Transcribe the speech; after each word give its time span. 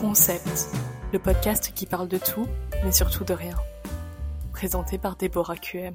Concept, 0.00 0.70
le 1.12 1.18
podcast 1.18 1.74
qui 1.74 1.84
parle 1.84 2.08
de 2.08 2.16
tout, 2.16 2.46
mais 2.82 2.90
surtout 2.90 3.22
de 3.22 3.34
rien. 3.34 3.54
Présenté 4.50 4.96
par 4.96 5.14
Déborah 5.14 5.58
QM. 5.58 5.94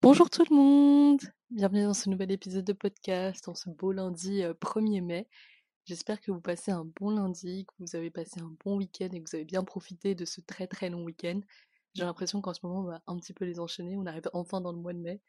Bonjour 0.00 0.28
tout 0.28 0.42
le 0.50 0.56
monde 0.56 1.20
Bienvenue 1.50 1.84
dans 1.84 1.94
ce 1.94 2.10
nouvel 2.10 2.32
épisode 2.32 2.64
de 2.64 2.72
podcast, 2.72 3.46
en 3.46 3.54
ce 3.54 3.70
beau 3.70 3.92
lundi 3.92 4.40
1er 4.40 5.00
euh, 5.00 5.04
mai. 5.04 5.28
J'espère 5.84 6.20
que 6.20 6.32
vous 6.32 6.40
passez 6.40 6.72
un 6.72 6.84
bon 6.84 7.10
lundi, 7.10 7.66
que 7.66 7.74
vous 7.78 7.94
avez 7.94 8.10
passé 8.10 8.40
un 8.40 8.52
bon 8.64 8.78
week-end 8.78 9.08
et 9.12 9.22
que 9.22 9.30
vous 9.30 9.36
avez 9.36 9.44
bien 9.44 9.62
profité 9.62 10.16
de 10.16 10.24
ce 10.24 10.40
très 10.40 10.66
très 10.66 10.90
long 10.90 11.04
week-end. 11.04 11.38
J'ai 11.94 12.02
l'impression 12.02 12.40
qu'en 12.40 12.52
ce 12.52 12.66
moment 12.66 12.80
on 12.80 12.84
va 12.84 13.00
un 13.06 13.16
petit 13.16 13.32
peu 13.32 13.44
les 13.44 13.60
enchaîner, 13.60 13.96
on 13.96 14.06
arrive 14.06 14.28
enfin 14.32 14.60
dans 14.60 14.72
le 14.72 14.78
mois 14.78 14.92
de 14.92 14.98
mai, 14.98 15.20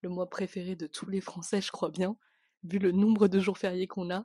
le 0.00 0.08
mois 0.08 0.30
préféré 0.30 0.76
de 0.76 0.86
tous 0.86 1.10
les 1.10 1.20
Français 1.20 1.60
je 1.60 1.70
crois 1.70 1.90
bien, 1.90 2.16
vu 2.64 2.78
le 2.78 2.90
nombre 2.90 3.28
de 3.28 3.38
jours 3.38 3.58
fériés 3.58 3.86
qu'on 3.86 4.10
a. 4.10 4.24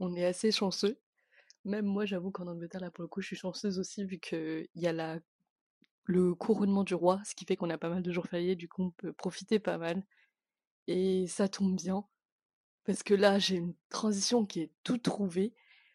On 0.00 0.14
est 0.14 0.26
assez 0.26 0.52
chanceux. 0.52 1.00
Même 1.64 1.86
moi, 1.86 2.06
j'avoue 2.06 2.30
qu'en 2.30 2.46
Angleterre, 2.46 2.80
là, 2.80 2.90
pour 2.90 3.02
le 3.02 3.08
coup, 3.08 3.20
je 3.20 3.28
suis 3.28 3.36
chanceuse 3.36 3.78
aussi, 3.78 4.04
vu 4.04 4.18
qu'il 4.18 4.66
y 4.74 4.86
a 4.86 5.20
le 6.04 6.34
couronnement 6.34 6.84
du 6.84 6.94
roi, 6.94 7.20
ce 7.24 7.34
qui 7.34 7.44
fait 7.44 7.56
qu'on 7.56 7.70
a 7.70 7.78
pas 7.78 7.90
mal 7.90 8.02
de 8.02 8.12
jours 8.12 8.26
fériés, 8.26 8.56
du 8.56 8.68
coup, 8.68 8.84
on 8.84 8.90
peut 8.90 9.12
profiter 9.12 9.58
pas 9.58 9.78
mal. 9.78 10.02
Et 10.86 11.26
ça 11.26 11.48
tombe 11.48 11.76
bien, 11.76 12.04
parce 12.84 13.02
que 13.02 13.14
là, 13.14 13.38
j'ai 13.38 13.56
une 13.56 13.74
transition 13.90 14.46
qui 14.46 14.60
est 14.60 14.72
toute 14.82 15.02
trouvée, 15.02 15.52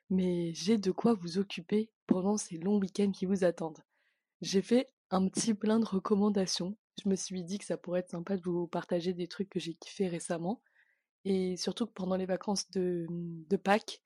mais 0.10 0.54
j'ai 0.54 0.78
de 0.78 0.92
quoi 0.92 1.14
vous 1.16 1.40
occuper 1.40 1.90
pendant 2.08 2.38
ces 2.38 2.58
longs 2.58 2.80
week-ends 2.80 3.12
qui 3.12 3.26
vous 3.26 3.44
attendent. 3.44 3.84
J'ai 4.42 4.62
fait 4.62 4.90
un 5.10 5.28
petit 5.28 5.54
plein 5.54 5.80
de 5.80 5.86
recommandations. 5.86 6.78
Je 7.04 7.10
me 7.10 7.16
suis 7.16 7.44
dit 7.44 7.58
que 7.58 7.66
ça 7.66 7.78
pourrait 7.78 8.02
être 8.02 8.12
sympa 8.12 8.38
de 8.38 8.44
vous 8.44 8.68
partager 8.68 9.14
des 9.14 9.28
trucs 9.28 9.50
que 9.50 9.60
j'ai 9.60 9.74
kiffé 9.74 10.08
récemment. 10.08 10.62
Et 11.26 11.58
surtout 11.58 11.88
que 11.88 11.94
pendant 11.94 12.16
les 12.16 12.28
vacances 12.28 12.70
de 12.72 13.58
Pâques, 13.58 14.02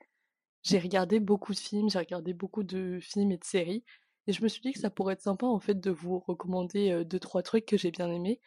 j'ai 0.64 0.80
regardé 0.80 1.20
beaucoup 1.20 1.54
de 1.54 1.60
films, 1.60 1.90
j'ai 1.90 2.00
regardé 2.00 2.34
beaucoup 2.34 2.64
de 2.64 3.00
films 3.02 3.32
et 3.32 3.38
de 3.38 3.44
séries, 3.44 3.84
et 4.28 4.34
je 4.34 4.44
me 4.44 4.48
suis 4.48 4.62
dit 4.62 4.74
que 4.74 4.80
ça 4.80 4.90
pourrait 4.90 5.14
être 5.14 5.22
sympa 5.22 5.46
en 5.46 5.60
fait 5.60 5.80
de 5.80 5.92
vous 5.92 6.20
recommander 6.20 7.04
deux 7.06 7.20
trois 7.20 7.42
trucs 7.44 7.66
que 7.66 7.78
j'ai 7.78 7.92
bien 7.92 8.12
aimés 8.12 8.40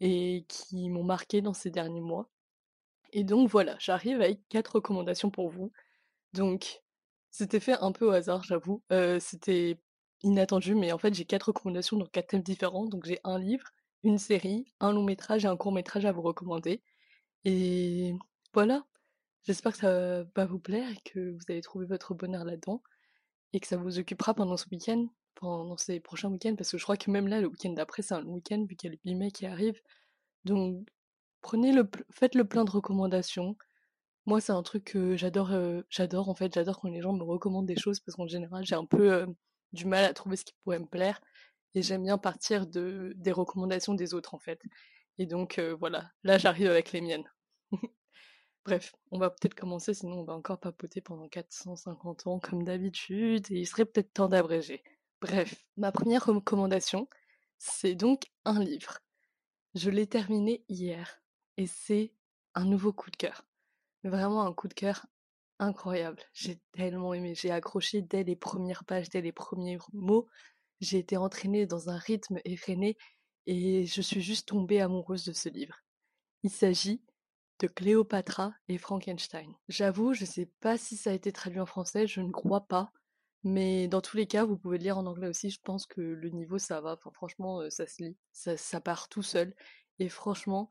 et 0.00 0.44
qui 0.48 0.88
m'ont 0.90 1.04
marqué 1.04 1.40
dans 1.42 1.54
ces 1.54 1.70
derniers 1.70 2.00
mois. 2.00 2.28
Et 3.12 3.24
donc 3.24 3.48
voilà, 3.50 3.76
j'arrive 3.80 4.20
avec 4.20 4.40
quatre 4.48 4.76
recommandations 4.76 5.30
pour 5.30 5.48
vous. 5.50 5.72
Donc 6.34 6.82
c'était 7.30 7.60
fait 7.60 7.74
un 7.80 7.92
peu 7.92 8.06
au 8.06 8.10
hasard, 8.10 8.44
j'avoue. 8.44 8.82
c'était 9.20 9.78
inattendu, 10.22 10.74
mais 10.74 10.92
en 10.92 10.98
fait 10.98 11.14
j'ai 11.14 11.24
quatre 11.24 11.44
recommandations 11.48 11.96
dans 11.96 12.06
quatre 12.06 12.28
thèmes 12.28 12.42
différents. 12.42 12.86
Donc 12.86 13.06
j'ai 13.06 13.20
un 13.24 13.38
livre, 13.38 13.66
une 14.04 14.18
série, 14.18 14.66
un 14.80 14.92
long 14.92 15.04
métrage 15.04 15.44
et 15.44 15.48
un 15.48 15.56
court 15.56 15.72
métrage 15.72 16.04
à 16.06 16.12
vous 16.12 16.22
recommander. 16.22 16.82
Et 17.44 18.14
voilà, 18.52 18.84
J'espère 19.44 19.72
que 19.72 19.78
ça 19.78 20.24
va 20.34 20.46
vous 20.46 20.58
plaire 20.58 20.90
et 20.90 21.10
que 21.10 21.30
vous 21.32 21.42
allez 21.48 21.60
trouver 21.60 21.86
votre 21.86 22.14
bonheur 22.14 22.44
là-dedans 22.44 22.82
et 23.52 23.60
que 23.60 23.66
ça 23.66 23.76
vous 23.76 23.98
occupera 23.98 24.34
pendant 24.34 24.56
ce 24.56 24.66
week-end, 24.70 25.06
pendant 25.34 25.76
ces 25.76 26.00
prochains 26.00 26.30
week-ends, 26.30 26.56
parce 26.56 26.70
que 26.70 26.78
je 26.78 26.82
crois 26.82 26.96
que 26.96 27.10
même 27.10 27.28
là, 27.28 27.40
le 27.40 27.48
week-end 27.48 27.70
d'après, 27.70 28.02
c'est 28.02 28.14
un 28.14 28.24
week-end 28.24 28.64
vu 28.68 28.76
qu'il 28.76 28.90
y 28.90 28.92
a 28.92 28.96
le 28.96 29.00
8 29.04 29.14
mai 29.16 29.30
qui 29.30 29.46
arrive. 29.46 29.80
Donc, 30.44 30.86
prenez 31.42 31.72
le, 31.72 31.88
faites 32.10 32.34
le 32.34 32.44
plein 32.44 32.64
de 32.64 32.70
recommandations. 32.70 33.56
Moi, 34.26 34.40
c'est 34.40 34.52
un 34.52 34.62
truc 34.62 34.84
que 34.84 35.16
j'adore, 35.16 35.52
euh, 35.52 35.82
j'adore 35.90 36.28
en 36.30 36.34
fait, 36.34 36.54
j'adore 36.54 36.80
quand 36.80 36.88
les 36.88 37.02
gens 37.02 37.12
me 37.12 37.24
recommandent 37.24 37.66
des 37.66 37.76
choses 37.76 38.00
parce 38.00 38.16
qu'en 38.16 38.26
général, 38.26 38.64
j'ai 38.64 38.74
un 38.76 38.86
peu 38.86 39.12
euh, 39.12 39.26
du 39.72 39.86
mal 39.86 40.04
à 40.04 40.14
trouver 40.14 40.36
ce 40.36 40.44
qui 40.44 40.54
pourrait 40.64 40.78
me 40.80 40.86
plaire 40.86 41.20
et 41.74 41.82
j'aime 41.82 42.04
bien 42.04 42.18
partir 42.18 42.66
de, 42.66 43.12
des 43.16 43.32
recommandations 43.32 43.94
des 43.94 44.14
autres 44.14 44.34
en 44.34 44.38
fait. 44.40 44.62
Et 45.18 45.26
donc, 45.26 45.58
euh, 45.58 45.76
voilà, 45.78 46.10
là, 46.24 46.38
j'arrive 46.38 46.68
avec 46.70 46.92
les 46.92 47.00
miennes. 47.02 47.30
Bref, 48.64 48.94
on 49.10 49.18
va 49.18 49.28
peut-être 49.28 49.54
commencer, 49.54 49.92
sinon 49.92 50.20
on 50.20 50.24
va 50.24 50.32
encore 50.32 50.58
papoter 50.58 51.02
pendant 51.02 51.28
450 51.28 52.26
ans 52.26 52.38
comme 52.38 52.64
d'habitude, 52.64 53.46
et 53.50 53.60
il 53.60 53.66
serait 53.66 53.84
peut-être 53.84 54.14
temps 54.14 54.28
d'abréger. 54.28 54.82
Bref, 55.20 55.54
ma 55.76 55.92
première 55.92 56.24
recommandation, 56.24 57.08
c'est 57.58 57.94
donc 57.94 58.24
un 58.46 58.62
livre. 58.62 59.00
Je 59.74 59.90
l'ai 59.90 60.06
terminé 60.06 60.64
hier, 60.68 61.22
et 61.58 61.66
c'est 61.66 62.14
un 62.54 62.64
nouveau 62.64 62.92
coup 62.92 63.10
de 63.10 63.16
cœur. 63.16 63.46
Vraiment 64.02 64.46
un 64.46 64.52
coup 64.54 64.68
de 64.68 64.74
cœur 64.74 65.06
incroyable. 65.58 66.22
J'ai 66.32 66.58
tellement 66.72 67.12
aimé, 67.12 67.34
j'ai 67.34 67.50
accroché 67.50 68.00
dès 68.00 68.24
les 68.24 68.36
premières 68.36 68.84
pages, 68.84 69.10
dès 69.10 69.20
les 69.20 69.32
premiers 69.32 69.78
mots. 69.92 70.26
J'ai 70.80 70.98
été 70.98 71.18
entraînée 71.18 71.66
dans 71.66 71.90
un 71.90 71.98
rythme 71.98 72.40
effréné, 72.46 72.96
et 73.46 73.84
je 73.84 74.00
suis 74.00 74.22
juste 74.22 74.48
tombée 74.48 74.80
amoureuse 74.80 75.26
de 75.26 75.34
ce 75.34 75.50
livre. 75.50 75.76
Il 76.42 76.50
s'agit 76.50 77.02
de 77.60 77.66
Cléopatra 77.66 78.52
et 78.68 78.78
Frankenstein. 78.78 79.52
J'avoue, 79.68 80.12
je 80.14 80.22
ne 80.22 80.28
sais 80.28 80.50
pas 80.60 80.76
si 80.76 80.96
ça 80.96 81.10
a 81.10 81.12
été 81.12 81.32
traduit 81.32 81.60
en 81.60 81.66
français, 81.66 82.06
je 82.06 82.20
ne 82.20 82.30
crois 82.30 82.66
pas. 82.66 82.92
Mais 83.44 83.88
dans 83.88 84.00
tous 84.00 84.16
les 84.16 84.26
cas, 84.26 84.44
vous 84.44 84.56
pouvez 84.56 84.78
le 84.78 84.84
lire 84.84 84.98
en 84.98 85.06
anglais 85.06 85.28
aussi. 85.28 85.50
Je 85.50 85.60
pense 85.62 85.86
que 85.86 86.00
le 86.00 86.30
niveau, 86.30 86.58
ça 86.58 86.80
va. 86.80 86.96
Franchement, 87.12 87.60
euh, 87.60 87.70
ça 87.70 87.86
se 87.86 88.02
lit. 88.02 88.16
Ça, 88.32 88.80
part 88.80 89.08
tout 89.08 89.22
seul. 89.22 89.54
Et 89.98 90.08
franchement, 90.08 90.70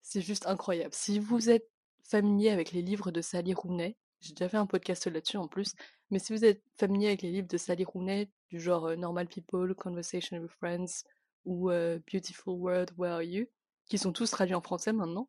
c'est 0.00 0.20
juste 0.20 0.46
incroyable. 0.46 0.94
Si 0.94 1.18
vous 1.18 1.50
êtes 1.50 1.68
familier 2.04 2.50
avec 2.50 2.72
les 2.72 2.82
livres 2.82 3.10
de 3.10 3.20
Sally 3.20 3.54
Rooney, 3.54 3.96
j'ai 4.20 4.34
déjà 4.34 4.48
fait 4.48 4.56
un 4.56 4.66
podcast 4.66 5.06
là-dessus 5.06 5.36
en 5.36 5.48
plus, 5.48 5.74
mais 6.10 6.18
si 6.18 6.32
vous 6.32 6.44
êtes 6.44 6.62
familier 6.76 7.08
avec 7.08 7.22
les 7.22 7.30
livres 7.30 7.48
de 7.48 7.56
Sally 7.56 7.84
Rooney, 7.84 8.30
du 8.50 8.60
genre 8.60 8.86
euh, 8.86 8.96
Normal 8.96 9.28
People, 9.28 9.74
Conversation 9.74 10.38
with 10.38 10.50
Friends 10.52 11.04
ou 11.44 11.70
euh, 11.70 11.98
Beautiful 12.12 12.54
World, 12.54 12.92
Where 12.98 13.14
Are 13.14 13.22
You, 13.22 13.46
qui 13.86 13.98
sont 13.98 14.12
tous 14.12 14.30
traduits 14.30 14.54
en 14.54 14.60
français 14.60 14.92
maintenant, 14.92 15.28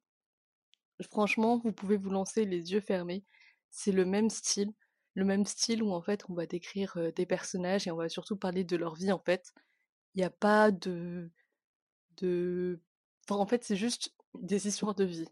Franchement, 1.04 1.60
vous 1.64 1.72
pouvez 1.72 1.98
vous 1.98 2.10
lancer 2.10 2.46
les 2.46 2.72
yeux 2.74 2.82
fermés. 2.82 3.24
C'est 3.70 3.92
le 3.92 4.06
même 4.06 4.30
style, 4.30 4.72
le 5.16 5.26
même 5.26 5.46
style 5.46 5.84
où 5.84 5.92
en 5.92 6.02
fait 6.02 6.26
on 6.30 6.34
va 6.34 6.46
décrire 6.46 6.98
des 7.16 7.26
personnages 7.26 7.88
et 7.88 7.92
on 7.92 7.98
va 7.98 8.10
surtout 8.10 8.38
parler 8.38 8.64
de 8.64 8.76
leur 8.78 8.96
vie 8.96 9.12
en 9.12 9.20
fait. 9.20 9.54
Il 10.16 10.20
n'y 10.20 10.26
a 10.26 10.30
pas 10.30 10.72
de, 10.72 11.30
de, 12.18 12.80
en 13.30 13.46
fait 13.46 13.64
c'est 13.64 13.76
juste 13.76 14.14
des 14.40 14.68
histoires 14.68 14.96
de 14.96 15.06
vie, 15.06 15.28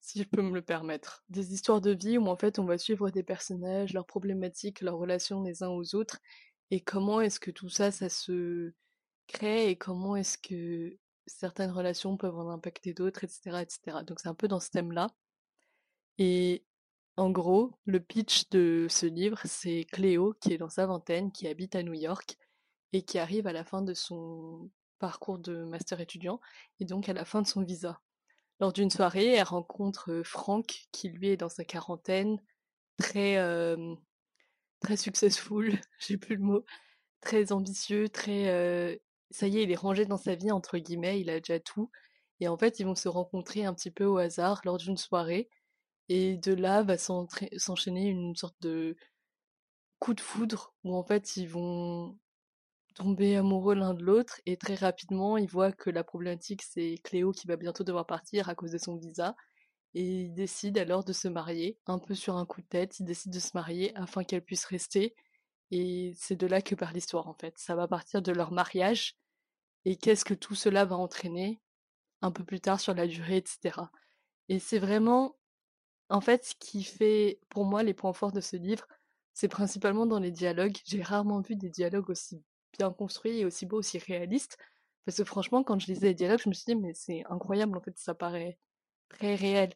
si 0.00 0.22
je 0.22 0.28
peux 0.28 0.42
me 0.42 0.54
le 0.54 0.62
permettre. 0.62 1.24
Des 1.28 1.54
histoires 1.54 1.80
de 1.80 1.92
vie 1.92 2.18
où 2.18 2.26
en 2.28 2.36
fait 2.36 2.58
on 2.58 2.64
va 2.64 2.78
suivre 2.78 3.10
des 3.10 3.22
personnages, 3.22 3.92
leurs 3.92 4.06
problématiques, 4.06 4.80
leurs 4.80 4.98
relations 4.98 5.42
les 5.42 5.62
uns 5.62 5.68
aux 5.70 5.94
autres 5.94 6.18
et 6.70 6.80
comment 6.80 7.20
est-ce 7.20 7.40
que 7.40 7.50
tout 7.50 7.68
ça 7.68 7.90
ça 7.92 8.08
se 8.08 8.72
crée 9.28 9.70
et 9.70 9.76
comment 9.76 10.16
est-ce 10.16 10.38
que 10.38 10.96
certaines 11.26 11.70
relations 11.70 12.16
peuvent 12.16 12.38
en 12.38 12.50
impacter 12.50 12.94
d'autres, 12.94 13.24
etc., 13.24 13.62
etc. 13.62 14.04
Donc 14.06 14.20
c'est 14.20 14.28
un 14.28 14.34
peu 14.34 14.48
dans 14.48 14.60
ce 14.60 14.70
thème-là. 14.70 15.10
Et 16.18 16.64
en 17.16 17.30
gros, 17.30 17.78
le 17.86 18.00
pitch 18.00 18.48
de 18.50 18.86
ce 18.90 19.06
livre, 19.06 19.40
c'est 19.44 19.84
Cléo 19.90 20.34
qui 20.40 20.52
est 20.52 20.58
dans 20.58 20.68
sa 20.68 20.86
vingtaine, 20.86 21.32
qui 21.32 21.48
habite 21.48 21.74
à 21.74 21.82
New 21.82 21.94
York 21.94 22.36
et 22.92 23.02
qui 23.02 23.18
arrive 23.18 23.46
à 23.46 23.52
la 23.52 23.64
fin 23.64 23.82
de 23.82 23.94
son 23.94 24.70
parcours 24.98 25.38
de 25.38 25.64
master 25.64 26.00
étudiant 26.00 26.40
et 26.80 26.84
donc 26.84 27.08
à 27.08 27.12
la 27.12 27.24
fin 27.24 27.42
de 27.42 27.46
son 27.46 27.62
visa. 27.62 28.00
Lors 28.60 28.72
d'une 28.72 28.90
soirée, 28.90 29.34
elle 29.34 29.42
rencontre 29.42 30.22
Franck 30.24 30.88
qui 30.92 31.10
lui 31.10 31.28
est 31.28 31.36
dans 31.36 31.50
sa 31.50 31.64
quarantaine, 31.64 32.40
très 32.96 33.36
euh, 33.36 33.94
très 34.80 34.96
successful, 34.96 35.78
j'ai 35.98 36.16
plus 36.16 36.36
le 36.36 36.42
mot, 36.42 36.64
très 37.20 37.52
ambitieux, 37.52 38.08
très 38.08 38.48
euh, 38.48 38.96
ça 39.30 39.48
y 39.48 39.58
est, 39.58 39.64
il 39.64 39.70
est 39.72 39.76
rangé 39.76 40.06
dans 40.06 40.16
sa 40.16 40.34
vie, 40.34 40.52
entre 40.52 40.78
guillemets, 40.78 41.20
il 41.20 41.30
a 41.30 41.40
déjà 41.40 41.60
tout. 41.60 41.90
Et 42.40 42.48
en 42.48 42.56
fait, 42.58 42.80
ils 42.80 42.86
vont 42.86 42.94
se 42.94 43.08
rencontrer 43.08 43.64
un 43.64 43.74
petit 43.74 43.90
peu 43.90 44.04
au 44.04 44.18
hasard 44.18 44.60
lors 44.64 44.78
d'une 44.78 44.96
soirée. 44.96 45.48
Et 46.08 46.36
de 46.36 46.54
là 46.54 46.82
va 46.82 46.96
s'enchaîner 46.98 48.06
une 48.06 48.36
sorte 48.36 48.56
de 48.60 48.96
coup 49.98 50.14
de 50.14 50.20
foudre 50.20 50.74
où 50.84 50.94
en 50.94 51.04
fait 51.04 51.36
ils 51.36 51.48
vont 51.48 52.18
tomber 52.94 53.36
amoureux 53.36 53.74
l'un 53.74 53.94
de 53.94 54.02
l'autre 54.02 54.40
et 54.46 54.56
très 54.56 54.74
rapidement 54.74 55.36
ils 55.36 55.48
voient 55.48 55.72
que 55.72 55.90
la 55.90 56.04
problématique 56.04 56.62
c'est 56.62 56.96
Cléo 57.04 57.32
qui 57.32 57.46
va 57.46 57.56
bientôt 57.56 57.84
devoir 57.84 58.06
partir 58.06 58.48
à 58.48 58.54
cause 58.54 58.70
de 58.72 58.78
son 58.78 58.96
visa 58.96 59.36
et 59.94 60.02
ils 60.02 60.34
décident 60.34 60.80
alors 60.80 61.04
de 61.04 61.12
se 61.12 61.28
marier 61.28 61.78
un 61.86 61.98
peu 61.98 62.14
sur 62.14 62.36
un 62.36 62.46
coup 62.46 62.60
de 62.62 62.66
tête 62.66 62.98
ils 63.00 63.04
décident 63.06 63.34
de 63.34 63.40
se 63.40 63.50
marier 63.54 63.94
afin 63.96 64.24
qu'elle 64.24 64.44
puisse 64.44 64.64
rester 64.66 65.14
et 65.70 66.12
c'est 66.16 66.36
de 66.36 66.46
là 66.46 66.62
que 66.62 66.74
part 66.74 66.92
l'histoire 66.92 67.28
en 67.28 67.34
fait. 67.34 67.58
Ça 67.58 67.74
va 67.76 67.88
partir 67.88 68.22
de 68.22 68.32
leur 68.32 68.52
mariage 68.52 69.16
et 69.84 69.96
qu'est-ce 69.96 70.24
que 70.24 70.34
tout 70.34 70.54
cela 70.54 70.84
va 70.84 70.96
entraîner 70.96 71.60
un 72.22 72.30
peu 72.32 72.44
plus 72.44 72.60
tard 72.60 72.80
sur 72.80 72.94
la 72.94 73.06
durée, 73.06 73.36
etc. 73.38 73.80
Et 74.48 74.58
c'est 74.58 74.78
vraiment, 74.78 75.36
en 76.08 76.20
fait, 76.20 76.44
ce 76.44 76.54
qui 76.58 76.84
fait 76.84 77.40
pour 77.50 77.64
moi 77.64 77.82
les 77.82 77.94
points 77.94 78.12
forts 78.12 78.32
de 78.32 78.40
ce 78.40 78.56
livre, 78.56 78.86
c'est 79.34 79.48
principalement 79.48 80.06
dans 80.06 80.18
les 80.20 80.30
dialogues. 80.30 80.76
J'ai 80.86 81.02
rarement 81.02 81.40
vu 81.40 81.56
des 81.56 81.70
dialogues 81.70 82.10
aussi 82.10 82.42
bien 82.78 82.90
construits 82.92 83.40
et 83.40 83.44
aussi 83.44 83.66
beaux, 83.66 83.78
aussi 83.78 83.98
réalistes. 83.98 84.58
Parce 85.04 85.18
que 85.18 85.24
franchement, 85.24 85.62
quand 85.62 85.78
je 85.78 85.86
lisais 85.86 86.08
les 86.08 86.14
dialogues, 86.14 86.40
je 86.42 86.48
me 86.48 86.54
suis 86.54 86.64
dit, 86.66 86.76
mais 86.76 86.94
c'est 86.94 87.24
incroyable, 87.30 87.76
en 87.76 87.80
fait, 87.80 87.96
ça 87.96 88.14
paraît 88.14 88.58
très 89.08 89.34
réel. 89.36 89.72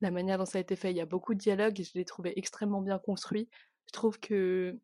La 0.00 0.10
manière 0.10 0.38
dont 0.38 0.44
ça 0.46 0.58
a 0.58 0.60
été 0.60 0.76
fait, 0.76 0.90
il 0.90 0.96
y 0.96 1.00
a 1.00 1.06
beaucoup 1.06 1.34
de 1.34 1.38
dialogues 1.40 1.80
et 1.80 1.84
je 1.84 1.92
les 1.94 2.04
trouvais 2.04 2.32
extrêmement 2.36 2.80
bien 2.80 2.98
construits. 2.98 3.48
Je 3.86 3.92
trouve 3.92 4.20
que 4.20 4.78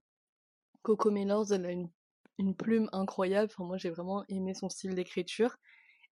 Coco 0.82 1.10
Mellors, 1.10 1.52
elle 1.52 1.66
a 1.66 1.72
une, 1.72 2.54
plume 2.54 2.88
incroyable. 2.92 3.50
Enfin, 3.52 3.64
moi, 3.64 3.76
j'ai 3.78 3.90
vraiment 3.90 4.24
aimé 4.28 4.54
son 4.54 4.68
style 4.68 4.94
d'écriture. 4.94 5.56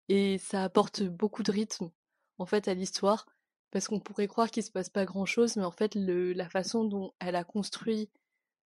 Et 0.09 0.39
ça 0.39 0.65
apporte 0.65 1.03
beaucoup 1.03 1.43
de 1.43 1.53
rythme, 1.53 1.91
en 2.39 2.47
fait, 2.47 2.69
à 2.69 2.75
l'histoire. 2.75 3.27
parce 3.71 3.89
qu'on 3.89 4.01
pourrait 4.01 4.29
croire 4.29 4.51
qu'il 4.51 4.63
se 4.63 4.71
passe 4.71 4.91
pas 4.91 5.05
grand 5.05 5.27
chose, 5.27 5.57
mais 5.57 5.65
en 5.65 5.73
fait, 5.73 5.95
la 5.97 6.49
façon 6.49 6.85
dont 6.85 7.13
elle 7.21 7.37
a 7.37 7.45
construit 7.45 8.11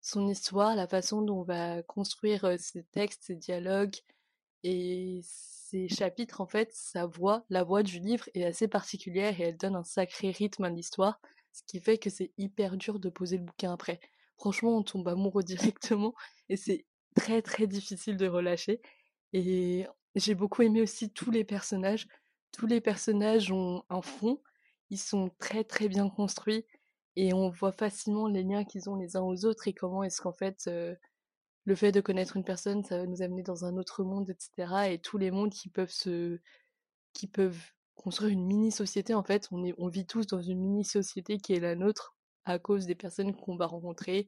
son 0.01 0.27
histoire, 0.27 0.75
la 0.75 0.87
façon 0.87 1.21
dont 1.21 1.39
on 1.41 1.43
va 1.43 1.83
construire 1.83 2.59
ses 2.59 2.83
textes, 2.85 3.23
ses 3.25 3.35
dialogues 3.35 3.95
et 4.63 5.21
ses 5.23 5.89
chapitres, 5.89 6.41
en 6.41 6.47
fait, 6.47 6.71
sa 6.73 7.05
voix, 7.05 7.45
la 7.49 7.63
voix 7.63 7.83
du 7.83 7.99
livre 7.99 8.29
est 8.33 8.43
assez 8.43 8.67
particulière 8.67 9.39
et 9.39 9.45
elle 9.45 9.57
donne 9.57 9.75
un 9.75 9.83
sacré 9.83 10.31
rythme 10.31 10.63
à 10.63 10.69
l'histoire, 10.69 11.19
ce 11.53 11.61
qui 11.65 11.79
fait 11.81 11.97
que 11.97 12.09
c'est 12.09 12.31
hyper 12.37 12.77
dur 12.77 12.99
de 12.99 13.09
poser 13.09 13.37
le 13.37 13.43
bouquin 13.43 13.73
après. 13.73 13.99
Franchement, 14.37 14.77
on 14.77 14.83
tombe 14.83 15.07
amoureux 15.07 15.43
directement 15.73 16.13
et 16.49 16.57
c'est 16.57 16.85
très 17.15 17.41
très 17.41 17.67
difficile 17.67 18.17
de 18.17 18.27
relâcher. 18.27 18.81
Et 19.33 19.85
j'ai 20.15 20.35
beaucoup 20.35 20.61
aimé 20.61 20.81
aussi 20.81 21.11
tous 21.11 21.31
les 21.31 21.43
personnages. 21.43 22.07
Tous 22.51 22.67
les 22.67 22.81
personnages 22.81 23.51
ont 23.51 23.83
un 23.89 24.01
fond, 24.01 24.41
ils 24.89 24.99
sont 24.99 25.29
très 25.39 25.63
très 25.63 25.89
bien 25.89 26.09
construits 26.09 26.65
et 27.15 27.33
on 27.33 27.49
voit 27.49 27.71
facilement 27.71 28.27
les 28.27 28.43
liens 28.43 28.63
qu'ils 28.63 28.89
ont 28.89 28.95
les 28.95 29.17
uns 29.17 29.21
aux 29.21 29.45
autres 29.45 29.67
et 29.67 29.73
comment 29.73 30.03
est-ce 30.03 30.21
qu'en 30.21 30.33
fait 30.33 30.69
le 31.65 31.75
fait 31.75 31.91
de 31.91 32.01
connaître 32.01 32.37
une 32.37 32.43
personne 32.43 32.83
ça 32.83 32.99
va 32.99 33.05
nous 33.05 33.21
amener 33.21 33.43
dans 33.43 33.65
un 33.65 33.75
autre 33.77 34.03
monde 34.03 34.29
etc 34.29 34.91
et 34.91 34.99
tous 34.99 35.17
les 35.17 35.31
mondes 35.31 35.51
qui 35.51 35.69
peuvent 35.69 35.91
se 35.91 36.39
qui 37.13 37.27
peuvent 37.27 37.59
construire 37.95 38.31
une 38.31 38.45
mini 38.45 38.71
société 38.71 39.13
en 39.13 39.23
fait 39.23 39.47
on 39.51 39.63
est 39.65 39.73
on 39.77 39.87
vit 39.87 40.05
tous 40.05 40.27
dans 40.27 40.41
une 40.41 40.59
mini 40.61 40.85
société 40.85 41.39
qui 41.39 41.53
est 41.53 41.59
la 41.59 41.75
nôtre 41.75 42.16
à 42.49 42.59
cause 42.59 42.85
des 42.85 42.95
personnes 42.95 43.35
qu'on 43.35 43.55
va 43.55 43.65
rencontrer 43.65 44.27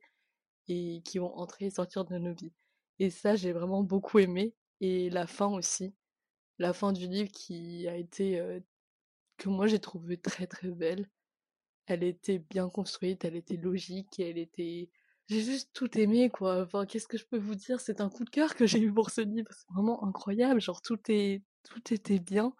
et 0.67 1.01
qui 1.05 1.19
vont 1.19 1.33
entrer 1.35 1.65
et 1.65 1.69
sortir 1.69 2.05
de 2.05 2.17
nos 2.17 2.33
vies 2.33 2.53
et 2.99 3.09
ça 3.09 3.35
j'ai 3.35 3.51
vraiment 3.53 3.83
beaucoup 3.83 4.19
aimé 4.19 4.53
et 4.81 5.09
la 5.09 5.27
fin 5.27 5.47
aussi 5.47 5.93
la 6.59 6.73
fin 6.73 6.91
du 6.91 7.07
livre 7.07 7.31
qui 7.31 7.87
a 7.87 7.95
été 7.95 8.61
que 9.37 9.49
moi 9.49 9.67
j'ai 9.67 9.79
trouvé 9.79 10.17
très 10.17 10.47
très 10.47 10.69
belle 10.69 11.09
elle 11.87 12.03
était 12.03 12.39
bien 12.39 12.69
construite 12.69 13.25
elle 13.25 13.35
était 13.35 13.57
logique 13.57 14.19
elle 14.19 14.37
était 14.37 14.89
j'ai 15.29 15.41
juste 15.41 15.69
tout 15.73 15.95
aimé 15.99 16.29
quoi. 16.29 16.63
Enfin, 16.63 16.87
qu'est-ce 16.87 17.07
que 17.07 17.17
je 17.17 17.25
peux 17.25 17.37
vous 17.37 17.53
dire? 17.53 17.79
C'est 17.79 18.01
un 18.01 18.09
coup 18.09 18.25
de 18.25 18.31
cœur 18.31 18.55
que 18.55 18.65
j'ai 18.65 18.79
eu 18.79 18.91
pour 18.91 19.11
ce 19.11 19.21
livre. 19.21 19.49
C'est 19.51 19.71
vraiment 19.71 20.03
incroyable. 20.03 20.59
Genre 20.59 20.81
tout 20.81 20.99
est 21.07 21.43
tout 21.63 21.93
était 21.93 22.17
bien 22.19 22.53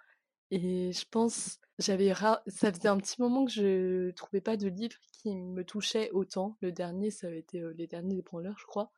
et 0.52 0.92
je 0.94 1.06
pense 1.10 1.60
j'avais 1.80 2.14
ça 2.48 2.74
faisait 2.74 2.90
un 2.90 2.98
petit 2.98 3.22
moment 3.22 3.46
que 3.46 3.52
je 3.52 4.12
trouvais 4.12 4.42
pas 4.42 4.58
de 4.58 4.68
livre 4.68 4.96
qui 5.14 5.34
me 5.36 5.64
touchait 5.64 6.12
autant. 6.12 6.58
Le 6.62 6.72
dernier, 6.72 7.10
ça 7.12 7.28
avait 7.28 7.40
été 7.40 7.64
les 7.76 7.88
derniers 7.88 8.18
ébranleurs, 8.18 8.58
je 8.60 8.66
crois. 8.66 8.92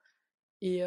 Et 0.61 0.81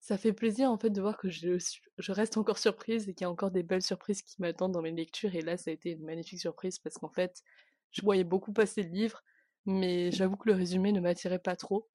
ça 0.00 0.16
fait 0.18 0.32
plaisir 0.32 0.70
en 0.70 0.78
fait 0.78 0.90
de 0.90 1.00
voir 1.00 1.16
que 1.16 1.28
je, 1.28 1.58
je 1.98 2.12
reste 2.12 2.36
encore 2.36 2.58
surprise 2.58 3.08
et 3.08 3.14
qu'il 3.14 3.24
y 3.24 3.26
a 3.26 3.30
encore 3.30 3.50
des 3.50 3.62
belles 3.62 3.82
surprises 3.82 4.22
qui 4.22 4.40
m'attendent 4.40 4.72
dans 4.72 4.82
mes 4.82 4.92
lectures. 4.92 5.34
Et 5.34 5.42
là, 5.42 5.56
ça 5.56 5.70
a 5.70 5.74
été 5.74 5.90
une 5.90 6.04
magnifique 6.04 6.40
surprise 6.40 6.78
parce 6.78 6.96
qu'en 6.98 7.10
fait, 7.10 7.42
je 7.90 8.02
voyais 8.02 8.24
beaucoup 8.24 8.52
passer 8.52 8.82
le 8.82 8.90
livre 8.90 9.22
mais 9.66 10.10
j'avoue 10.12 10.36
que 10.36 10.48
le 10.48 10.54
résumé 10.54 10.92
ne 10.92 11.00
m'attirait 11.00 11.38
pas 11.38 11.54
trop. 11.54 11.88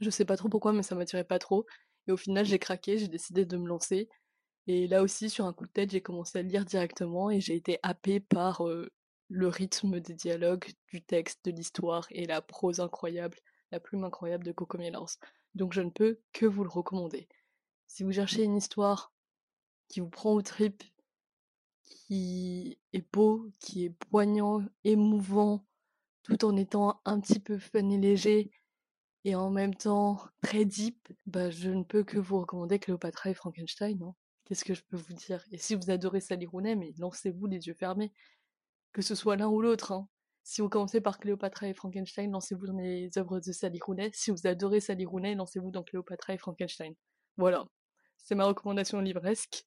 Je 0.00 0.10
sais 0.10 0.24
pas 0.24 0.36
trop 0.36 0.48
pourquoi, 0.48 0.72
mais 0.72 0.82
ça 0.82 0.94
m'attirait 0.94 1.24
pas 1.24 1.38
trop. 1.38 1.66
Et 2.06 2.12
au 2.12 2.16
final, 2.16 2.46
j'ai 2.46 2.58
craqué, 2.58 2.98
j'ai 2.98 3.08
décidé 3.08 3.44
de 3.44 3.56
me 3.58 3.68
lancer. 3.68 4.08
Et 4.68 4.86
là 4.86 5.02
aussi, 5.02 5.30
sur 5.30 5.46
un 5.46 5.54
coup 5.54 5.64
de 5.64 5.70
tête, 5.72 5.90
j'ai 5.90 6.02
commencé 6.02 6.38
à 6.38 6.42
lire 6.42 6.66
directement 6.66 7.30
et 7.30 7.40
j'ai 7.40 7.56
été 7.56 7.78
happée 7.82 8.20
par 8.20 8.62
le 9.30 9.48
rythme 9.48 9.98
des 9.98 10.12
dialogues, 10.12 10.66
du 10.88 11.02
texte, 11.02 11.46
de 11.46 11.52
l'histoire 11.52 12.06
et 12.10 12.26
la 12.26 12.42
prose 12.42 12.78
incroyable, 12.78 13.38
la 13.72 13.80
plume 13.80 14.04
incroyable 14.04 14.44
de 14.44 14.52
Coco. 14.52 14.76
Donc 15.54 15.72
je 15.72 15.80
ne 15.80 15.88
peux 15.88 16.20
que 16.34 16.44
vous 16.44 16.64
le 16.64 16.68
recommander. 16.68 17.28
Si 17.86 18.02
vous 18.02 18.12
cherchez 18.12 18.44
une 18.44 18.58
histoire 18.58 19.14
qui 19.88 20.00
vous 20.00 20.10
prend 20.10 20.34
au 20.34 20.42
trip, 20.42 20.84
qui 21.86 22.78
est 22.92 23.10
beau, 23.10 23.48
qui 23.60 23.86
est 23.86 23.90
poignant, 24.10 24.62
émouvant, 24.84 25.64
tout 26.24 26.44
en 26.44 26.54
étant 26.58 27.00
un 27.06 27.20
petit 27.20 27.40
peu 27.40 27.58
fun 27.58 27.88
et 27.88 27.96
léger 27.96 28.50
et 29.24 29.34
en 29.34 29.48
même 29.48 29.74
temps 29.74 30.20
très 30.42 30.66
deep, 30.66 31.08
bah 31.24 31.48
je 31.48 31.70
ne 31.70 31.84
peux 31.84 32.04
que 32.04 32.18
vous 32.18 32.40
recommander 32.40 32.78
Cléopatra 32.78 33.30
et 33.30 33.34
Frankenstein. 33.34 34.02
Hein. 34.02 34.14
Qu'est-ce 34.48 34.64
que 34.64 34.72
je 34.72 34.82
peux 34.82 34.96
vous 34.96 35.12
dire? 35.12 35.44
Et 35.52 35.58
si 35.58 35.74
vous 35.74 35.90
adorez 35.90 36.20
Sally 36.20 36.46
Rooney, 36.46 36.74
mais 36.74 36.94
lancez-vous 36.96 37.46
les 37.46 37.66
yeux 37.66 37.74
fermés. 37.74 38.14
Que 38.92 39.02
ce 39.02 39.14
soit 39.14 39.36
l'un 39.36 39.48
ou 39.48 39.60
l'autre. 39.60 39.92
Hein. 39.92 40.08
Si 40.42 40.62
vous 40.62 40.70
commencez 40.70 41.02
par 41.02 41.18
Cléopatra 41.18 41.68
et 41.68 41.74
Frankenstein, 41.74 42.30
lancez-vous 42.30 42.66
dans 42.66 42.78
les 42.78 43.10
œuvres 43.18 43.40
de 43.40 43.52
Sally 43.52 43.78
Rooney. 43.78 44.10
Si 44.14 44.30
vous 44.30 44.46
adorez 44.46 44.80
Sally 44.80 45.04
Rooney, 45.04 45.34
lancez-vous 45.34 45.70
dans 45.70 45.82
Cléopatra 45.82 46.32
et 46.32 46.38
Frankenstein. 46.38 46.94
Voilà. 47.36 47.66
C'est 48.16 48.34
ma 48.34 48.46
recommandation 48.46 49.00
livresque. 49.00 49.66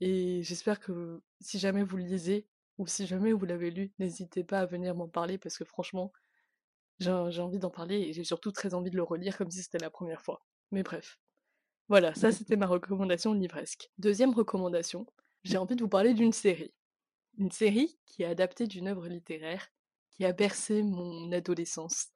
Et 0.00 0.42
j'espère 0.42 0.80
que 0.80 1.20
si 1.42 1.58
jamais 1.58 1.82
vous 1.82 1.98
le 1.98 2.04
lisez, 2.04 2.46
ou 2.78 2.86
si 2.86 3.06
jamais 3.06 3.32
vous 3.32 3.44
l'avez 3.44 3.70
lu, 3.70 3.92
n'hésitez 3.98 4.44
pas 4.44 4.60
à 4.60 4.64
venir 4.64 4.94
m'en 4.94 5.08
parler 5.08 5.36
parce 5.36 5.58
que 5.58 5.66
franchement, 5.66 6.10
j'ai 6.98 7.10
envie 7.10 7.58
d'en 7.58 7.68
parler 7.68 7.96
et 8.00 8.14
j'ai 8.14 8.24
surtout 8.24 8.52
très 8.52 8.72
envie 8.72 8.90
de 8.90 8.96
le 8.96 9.02
relire 9.02 9.36
comme 9.36 9.50
si 9.50 9.62
c'était 9.62 9.76
la 9.76 9.90
première 9.90 10.22
fois. 10.22 10.42
Mais 10.70 10.82
bref. 10.82 11.18
Voilà, 11.90 12.14
ça 12.14 12.30
c'était 12.30 12.54
ma 12.54 12.68
recommandation 12.68 13.32
livresque. 13.32 13.90
Deuxième 13.98 14.32
recommandation, 14.32 15.06
j'ai 15.42 15.58
envie 15.58 15.74
de 15.74 15.82
vous 15.82 15.88
parler 15.88 16.14
d'une 16.14 16.32
série. 16.32 16.72
Une 17.36 17.50
série 17.50 17.98
qui 18.06 18.22
est 18.22 18.26
adaptée 18.26 18.68
d'une 18.68 18.86
œuvre 18.86 19.08
littéraire 19.08 19.66
qui 20.12 20.24
a 20.24 20.32
bercé 20.32 20.84
mon 20.84 21.32
adolescence. 21.32 22.12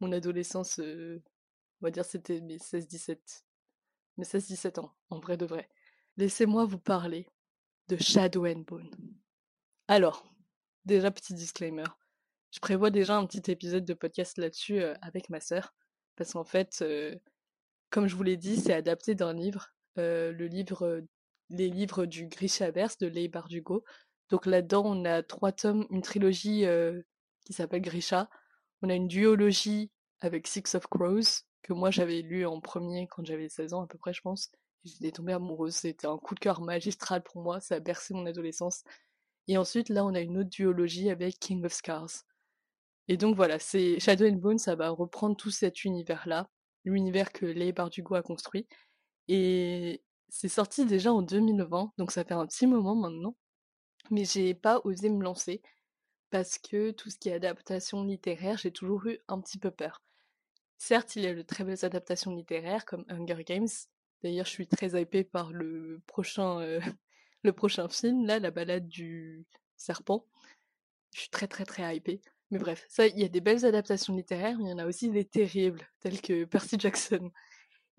Mon 0.00 0.12
adolescence, 0.12 0.78
euh, 0.80 1.22
on 1.80 1.86
va 1.86 1.90
dire 1.90 2.04
c'était 2.04 2.42
mes 2.42 2.58
16-17. 2.58 3.44
Mes 4.18 4.24
16-17 4.24 4.78
ans, 4.78 4.94
en 5.08 5.20
vrai 5.20 5.38
de 5.38 5.46
vrai. 5.46 5.70
Laissez-moi 6.18 6.66
vous 6.66 6.78
parler 6.78 7.26
de 7.88 7.96
Shadow 7.96 8.44
and 8.44 8.64
Bone. 8.66 8.90
Alors, 9.86 10.30
déjà 10.84 11.10
petit 11.10 11.32
disclaimer. 11.32 11.88
Je 12.50 12.60
prévois 12.60 12.90
déjà 12.90 13.16
un 13.16 13.24
petit 13.24 13.50
épisode 13.50 13.86
de 13.86 13.94
podcast 13.94 14.36
là-dessus 14.36 14.82
avec 15.00 15.30
ma 15.30 15.40
sœur, 15.40 15.74
parce 16.14 16.34
qu'en 16.34 16.44
fait, 16.44 16.84
comme 17.90 18.06
je 18.06 18.16
vous 18.16 18.22
l'ai 18.22 18.36
dit, 18.36 18.56
c'est 18.56 18.72
adapté 18.72 19.14
d'un 19.14 19.32
livre, 19.32 19.72
le 19.96 20.46
livre, 20.46 21.02
les 21.50 21.68
livres 21.68 22.06
du 22.06 22.26
Grishaverse 22.26 22.98
de 22.98 23.06
Leigh 23.06 23.28
Bardugo. 23.28 23.84
Donc 24.30 24.46
là-dedans, 24.46 24.82
on 24.84 25.04
a 25.04 25.22
trois 25.22 25.52
tomes, 25.52 25.86
une 25.90 26.02
trilogie 26.02 26.64
qui 27.44 27.52
s'appelle 27.52 27.82
Grisha. 27.82 28.28
On 28.82 28.90
a 28.90 28.94
une 28.94 29.08
duologie 29.08 29.90
avec 30.20 30.46
Six 30.46 30.74
of 30.74 30.86
Crows 30.86 31.42
que 31.62 31.72
moi 31.72 31.90
j'avais 31.90 32.22
lu 32.22 32.46
en 32.46 32.60
premier 32.60 33.08
quand 33.08 33.24
j'avais 33.24 33.48
16 33.48 33.74
ans 33.74 33.82
à 33.82 33.86
peu 33.86 33.98
près, 33.98 34.12
je 34.12 34.20
pense. 34.20 34.50
J'étais 34.84 35.10
tombée 35.10 35.32
amoureuse, 35.32 35.74
c'était 35.74 36.06
un 36.06 36.18
coup 36.18 36.34
de 36.34 36.40
cœur 36.40 36.60
magistral 36.60 37.22
pour 37.22 37.42
moi, 37.42 37.60
ça 37.60 37.76
a 37.76 37.80
bercé 37.80 38.14
mon 38.14 38.26
adolescence. 38.26 38.84
Et 39.48 39.56
ensuite, 39.58 39.88
là, 39.88 40.04
on 40.04 40.14
a 40.14 40.20
une 40.20 40.38
autre 40.38 40.50
duologie 40.50 41.10
avec 41.10 41.38
King 41.40 41.64
of 41.64 41.72
Scars. 41.72 42.24
Et 43.08 43.16
donc 43.16 43.34
voilà, 43.34 43.58
c'est 43.58 43.98
Shadow 43.98 44.28
and 44.28 44.36
Bone, 44.36 44.58
ça 44.58 44.76
va 44.76 44.90
reprendre 44.90 45.36
tout 45.36 45.50
cet 45.50 45.84
univers-là, 45.84 46.48
l'univers 46.88 47.32
que 47.32 47.46
Leigh 47.46 47.72
Bardugo 47.72 48.14
a 48.14 48.22
construit. 48.22 48.66
Et 49.28 50.02
c'est 50.28 50.48
sorti 50.48 50.86
déjà 50.86 51.12
en 51.12 51.22
2020, 51.22 51.92
donc 51.98 52.12
ça 52.12 52.24
fait 52.24 52.34
un 52.34 52.46
petit 52.46 52.66
moment 52.66 52.94
maintenant. 52.94 53.36
Mais 54.10 54.24
j'ai 54.24 54.54
pas 54.54 54.80
osé 54.84 55.08
me 55.10 55.22
lancer 55.22 55.62
parce 56.30 56.58
que 56.58 56.90
tout 56.92 57.10
ce 57.10 57.18
qui 57.18 57.28
est 57.28 57.34
adaptation 57.34 58.04
littéraire, 58.04 58.58
j'ai 58.58 58.72
toujours 58.72 59.06
eu 59.06 59.18
un 59.28 59.40
petit 59.40 59.58
peu 59.58 59.70
peur. 59.70 60.02
Certes, 60.78 61.16
il 61.16 61.22
y 61.22 61.26
a 61.26 61.34
de 61.34 61.42
très 61.42 61.64
belles 61.64 61.84
adaptations 61.84 62.34
littéraires 62.34 62.84
comme 62.84 63.04
Hunger 63.08 63.44
Games. 63.44 63.68
D'ailleurs, 64.22 64.46
je 64.46 64.50
suis 64.50 64.68
très 64.68 65.00
hypée 65.00 65.24
par 65.24 65.52
le 65.52 66.00
prochain 66.06 66.60
euh, 66.60 66.80
le 67.42 67.52
prochain 67.52 67.88
film, 67.88 68.26
là, 68.26 68.38
la 68.38 68.50
balade 68.50 68.88
du 68.88 69.46
serpent. 69.76 70.26
Je 71.14 71.20
suis 71.20 71.30
très 71.30 71.48
très 71.48 71.64
très 71.64 71.96
hypée. 71.96 72.20
Mais 72.50 72.58
bref, 72.58 72.84
ça, 72.88 73.06
il 73.06 73.18
y 73.18 73.24
a 73.24 73.28
des 73.28 73.40
belles 73.40 73.66
adaptations 73.66 74.14
littéraires, 74.16 74.58
mais 74.58 74.64
il 74.64 74.70
y 74.70 74.72
en 74.72 74.78
a 74.78 74.86
aussi 74.86 75.10
des 75.10 75.24
terribles, 75.24 75.86
telles 76.00 76.20
que 76.20 76.44
Percy 76.44 76.76
Jackson. 76.78 77.30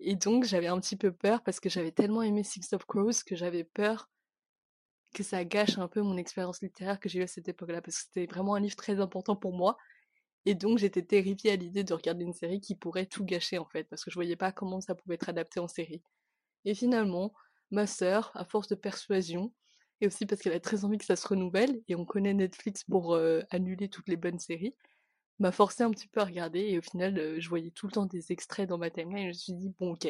Et 0.00 0.16
donc 0.16 0.44
j'avais 0.44 0.66
un 0.66 0.80
petit 0.80 0.96
peu 0.96 1.12
peur 1.12 1.42
parce 1.42 1.60
que 1.60 1.68
j'avais 1.68 1.92
tellement 1.92 2.22
aimé 2.22 2.42
Six 2.42 2.72
of 2.72 2.84
Crows 2.86 3.22
que 3.26 3.36
j'avais 3.36 3.64
peur 3.64 4.08
que 5.12 5.22
ça 5.22 5.44
gâche 5.44 5.78
un 5.78 5.88
peu 5.88 6.02
mon 6.02 6.16
expérience 6.16 6.62
littéraire 6.62 7.00
que 7.00 7.08
j'ai 7.08 7.20
eue 7.20 7.24
à 7.24 7.26
cette 7.26 7.48
époque-là, 7.48 7.82
parce 7.82 7.96
que 7.96 8.02
c'était 8.04 8.26
vraiment 8.26 8.54
un 8.54 8.60
livre 8.60 8.76
très 8.76 9.00
important 9.00 9.36
pour 9.36 9.52
moi. 9.52 9.76
Et 10.46 10.54
donc 10.54 10.78
j'étais 10.78 11.02
terrifiée 11.02 11.52
à 11.52 11.56
l'idée 11.56 11.84
de 11.84 11.92
regarder 11.92 12.24
une 12.24 12.32
série 12.32 12.60
qui 12.60 12.74
pourrait 12.74 13.06
tout 13.06 13.24
gâcher 13.24 13.58
en 13.58 13.66
fait, 13.66 13.84
parce 13.84 14.04
que 14.04 14.10
je 14.10 14.14
voyais 14.14 14.36
pas 14.36 14.52
comment 14.52 14.80
ça 14.80 14.94
pouvait 14.94 15.16
être 15.16 15.28
adapté 15.28 15.60
en 15.60 15.68
série. 15.68 16.02
Et 16.64 16.74
finalement, 16.74 17.32
ma 17.70 17.86
sœur, 17.86 18.30
à 18.34 18.44
force 18.44 18.68
de 18.68 18.74
persuasion, 18.74 19.52
et 20.00 20.06
aussi 20.06 20.26
parce 20.26 20.40
qu'elle 20.40 20.52
a 20.52 20.60
très 20.60 20.84
envie 20.84 20.98
que 20.98 21.04
ça 21.04 21.16
se 21.16 21.26
renouvelle, 21.28 21.82
et 21.88 21.94
on 21.94 22.04
connaît 22.04 22.34
Netflix 22.34 22.84
pour 22.84 23.16
annuler 23.50 23.88
toutes 23.88 24.08
les 24.08 24.16
bonnes 24.16 24.38
séries, 24.38 24.74
m'a 25.38 25.52
forcé 25.52 25.82
un 25.82 25.90
petit 25.90 26.08
peu 26.08 26.20
à 26.20 26.24
regarder, 26.24 26.60
et 26.60 26.78
au 26.78 26.82
final, 26.82 27.40
je 27.40 27.48
voyais 27.48 27.70
tout 27.70 27.86
le 27.86 27.92
temps 27.92 28.06
des 28.06 28.32
extraits 28.32 28.68
dans 28.68 28.78
ma 28.78 28.90
timeline, 28.90 29.18
et 29.18 29.22
je 29.24 29.28
me 29.28 29.32
suis 29.32 29.52
dit, 29.54 29.74
bon 29.78 29.92
ok, 29.92 30.02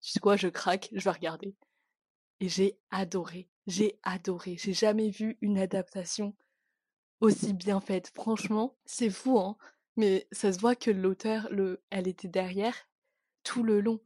tu 0.00 0.10
sais 0.10 0.20
quoi, 0.20 0.36
je 0.36 0.48
craque, 0.48 0.88
je 0.92 1.04
vais 1.04 1.10
regarder. 1.10 1.54
Et 2.40 2.48
j'ai 2.48 2.78
adoré, 2.90 3.48
j'ai 3.66 3.98
adoré, 4.02 4.56
j'ai 4.58 4.72
jamais 4.72 5.10
vu 5.10 5.38
une 5.40 5.58
adaptation 5.58 6.34
aussi 7.20 7.54
bien 7.54 7.80
faite. 7.80 8.10
Franchement, 8.14 8.76
c'est 8.84 9.10
fou, 9.10 9.38
hein, 9.38 9.56
mais 9.96 10.26
ça 10.32 10.52
se 10.52 10.58
voit 10.58 10.74
que 10.74 10.90
l'auteur, 10.90 11.48
le, 11.50 11.82
elle 11.90 12.08
était 12.08 12.28
derrière 12.28 12.76
tout 13.44 13.62
le 13.62 13.80
long. 13.80 14.00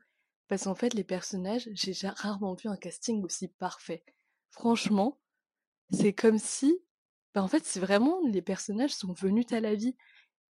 Parce 0.46 0.64
qu'en 0.64 0.74
fait, 0.74 0.94
les 0.94 1.04
personnages, 1.04 1.68
j'ai 1.72 1.94
rarement 2.08 2.54
vu 2.54 2.68
un 2.68 2.76
casting 2.76 3.24
aussi 3.24 3.48
parfait. 3.48 4.04
Franchement, 4.50 5.18
c'est 5.92 6.12
comme 6.14 6.38
si 6.38 6.78
bah, 7.34 7.42
en 7.42 7.48
fait, 7.48 7.64
c'est 7.64 7.80
vraiment 7.80 8.20
les 8.26 8.42
personnages 8.42 8.94
sont 8.94 9.12
venus 9.12 9.52
à 9.52 9.60
la 9.60 9.74
vie 9.74 9.96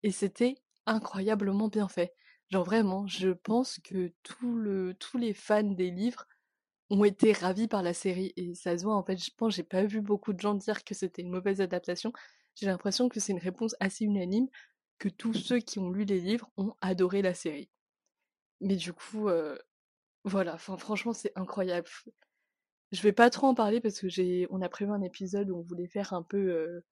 et 0.05 0.13
c'était 0.13 0.57
incroyablement 0.87 1.69
bien 1.69 1.89
fait. 1.89 2.15
Genre 2.51 2.65
vraiment, 2.65 3.07
je 3.09 3.31
pense 3.31 3.81
que 3.85 4.13
le 4.43 4.95
tous 4.95 5.19
les 5.19 5.35
fans 5.35 5.63
des 5.65 5.91
livres 5.91 6.27
ont 6.91 7.05
été 7.05 7.33
ravis 7.33 7.69
par 7.69 7.83
la 7.83 7.95
série 7.95 8.33
et 8.37 8.55
ça 8.55 8.79
se 8.79 8.85
voit 8.85 8.97
en 8.97 9.05
fait, 9.05 9.19
je 9.19 9.31
pense 9.37 9.57
j'ai 9.57 9.63
pas 9.65 9.85
vu 9.85 10.01
beaucoup 10.01 10.33
de 10.33 10.41
gens 10.41 10.55
dire 10.55 10.85
que 10.85 10.95
c'était 10.95 11.23
une 11.23 11.31
mauvaise 11.31 11.61
adaptation. 11.61 12.13
J'ai 12.57 12.67
l'impression 12.67 13.09
que 13.09 13.21
c'est 13.21 13.33
une 13.33 13.39
réponse 13.41 13.77
assez 13.81 14.05
unanime 14.05 14.49
que 14.99 15.09
tous 15.09 15.35
ceux 15.35 15.59
qui 15.61 15.79
ont 15.81 15.91
lu 15.91 16.05
les 16.05 16.21
livres 16.21 16.51
ont 16.57 16.75
adoré 16.83 17.23
la 17.23 17.35
série. 17.35 17.71
Mais 18.61 18.77
du 18.77 18.93
coup, 18.93 19.29
euh, 19.29 19.59
voilà, 20.25 20.55
enfin 20.55 20.77
franchement 20.79 21.13
c'est 21.15 21.33
incroyable. 21.37 21.89
Je 22.93 23.03
vais 23.03 23.13
pas 23.13 23.31
trop 23.31 23.49
en 23.49 23.55
parler 23.55 23.81
parce 23.81 23.99
que 23.99 24.09
j'ai, 24.09 24.47
on 24.51 24.63
a 24.63 24.69
prévu 24.69 24.93
un 24.93 25.03
épisode 25.03 25.51
où 25.51 25.59
on 25.59 25.63
voulait 25.63 25.89
faire 25.89 26.13
un 26.13 26.23
peu 26.23 26.83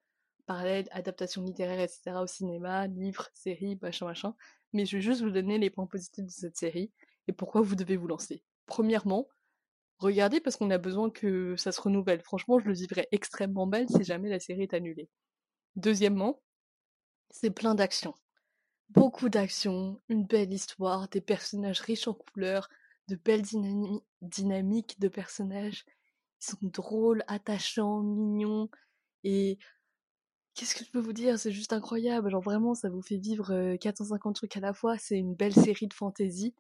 parallèle, 0.47 0.89
adaptation 0.91 1.43
littéraire, 1.43 1.81
etc. 1.81 2.23
au 2.23 2.27
cinéma, 2.27 2.87
livres, 2.87 3.29
séries, 3.35 3.79
machin, 3.81 4.07
machin. 4.07 4.35
Mais 4.73 4.87
je 4.87 4.97
vais 4.97 5.03
juste 5.03 5.23
vous 5.23 5.31
donner 5.31 5.59
les 5.59 5.71
points 5.71 5.87
positifs 5.87 6.25
de 6.25 6.31
cette 6.31 6.57
série 6.57 6.93
et 7.29 7.33
pourquoi 7.33 7.63
vous 7.63 7.77
devez 7.77 7.97
vous 7.97 8.07
lancer. 8.07 8.43
Premièrement, 8.67 9.29
regardez 9.99 10.41
parce 10.41 10.57
qu'on 10.57 10.71
a 10.71 10.79
besoin 10.79 11.11
que 11.11 11.57
ça 11.57 11.73
se 11.73 11.81
renouvelle. 11.81 12.21
Franchement, 12.21 12.59
je 12.59 12.67
le 12.67 12.75
vivrais 12.75 13.09
extrêmement 13.13 13.67
mal 13.67 13.89
si 13.89 14.05
jamais 14.05 14.29
la 14.29 14.41
série 14.41 14.63
est 14.63 14.75
annulée. 14.75 15.09
Deuxièmement, 15.77 16.43
c'est 17.31 17.51
plein 17.51 17.75
d'actions. 17.75 18.15
Beaucoup 18.91 19.29
d'actions, 19.29 20.01
une 20.09 20.25
belle 20.25 20.53
histoire, 20.53 21.09
des 21.09 21.21
personnages 21.21 21.81
riches 21.81 22.07
en 22.07 22.15
couleurs, 22.15 22.69
de 23.09 23.17
belles 23.17 23.43
dynamiques 24.23 24.99
de 25.01 25.09
personnages. 25.09 25.85
Ils 26.41 26.47
sont 26.51 26.59
drôles, 26.63 27.25
attachants, 27.27 28.03
mignons. 28.03 28.69
Et 29.25 29.59
qu'est-ce 30.55 30.75
que 30.75 30.85
je 30.85 30.91
peux 30.91 31.01
vous 31.01 31.13
dire? 31.13 31.39
C'est 31.39 31.53
juste 31.53 31.73
incroyable. 31.73 32.31
Genre 32.31 32.43
vraiment, 32.43 32.75
ça 32.75 32.89
vous 32.91 33.03
fait 33.03 33.17
vivre 33.17 33.77
450 33.77 34.37
trucs 34.37 34.57
à 34.57 34.61
la 34.61 34.73
fois. 34.75 34.99
C'est 34.99 35.19
une 35.19 35.35
belle 35.35 35.55
série 35.55 35.87
de 35.89 35.95
fantasy. 35.95 36.55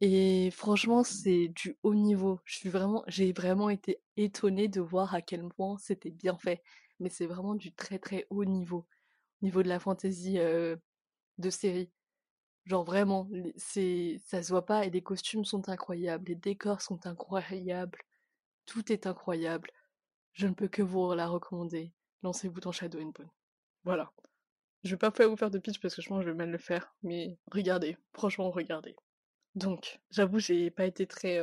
Et 0.00 0.50
franchement, 0.50 1.04
c'est 1.04 1.48
du 1.48 1.76
haut 1.82 1.94
niveau. 1.94 2.40
Je 2.44 2.68
vraiment, 2.68 3.04
j'ai 3.06 3.32
vraiment 3.32 3.68
été 3.70 4.00
étonnée 4.16 4.68
de 4.68 4.80
voir 4.80 5.14
à 5.14 5.22
quel 5.22 5.46
point 5.48 5.76
c'était 5.78 6.10
bien 6.10 6.38
fait. 6.38 6.62
Mais 7.00 7.10
c'est 7.10 7.26
vraiment 7.26 7.54
du 7.54 7.72
très 7.72 7.98
très 7.98 8.26
haut 8.30 8.44
niveau. 8.44 8.86
Au 9.42 9.46
niveau 9.46 9.62
de 9.62 9.68
la 9.68 9.80
fantasy 9.80 10.38
de 11.38 11.50
série. 11.50 11.90
Genre 12.70 12.84
vraiment, 12.84 13.28
c'est, 13.56 14.20
ça 14.26 14.44
se 14.44 14.50
voit 14.50 14.64
pas 14.64 14.86
et 14.86 14.90
les 14.90 15.02
costumes 15.02 15.44
sont 15.44 15.68
incroyables, 15.68 16.28
les 16.28 16.36
décors 16.36 16.82
sont 16.82 17.04
incroyables, 17.04 17.98
tout 18.64 18.92
est 18.92 19.08
incroyable. 19.08 19.72
Je 20.34 20.46
ne 20.46 20.54
peux 20.54 20.68
que 20.68 20.80
vous 20.80 21.12
la 21.14 21.26
recommander. 21.26 21.92
Lancez-vous 22.22 22.60
dans 22.60 22.70
Shadow 22.70 23.00
and 23.00 23.06
Bone. 23.06 23.28
Voilà. 23.82 24.12
Je 24.84 24.90
vais 24.90 24.96
pas 24.96 25.10
vous 25.10 25.36
faire 25.36 25.50
de 25.50 25.58
pitch 25.58 25.80
parce 25.80 25.96
que 25.96 26.00
je 26.00 26.08
pense 26.08 26.20
que 26.20 26.26
je 26.26 26.30
vais 26.30 26.36
mal 26.36 26.52
le 26.52 26.58
faire, 26.58 26.94
mais 27.02 27.36
regardez, 27.50 27.96
franchement 28.12 28.52
regardez. 28.52 28.94
Donc, 29.56 29.98
j'avoue, 30.12 30.38
j'ai 30.38 30.70
pas 30.70 30.86
été 30.86 31.08
très. 31.08 31.40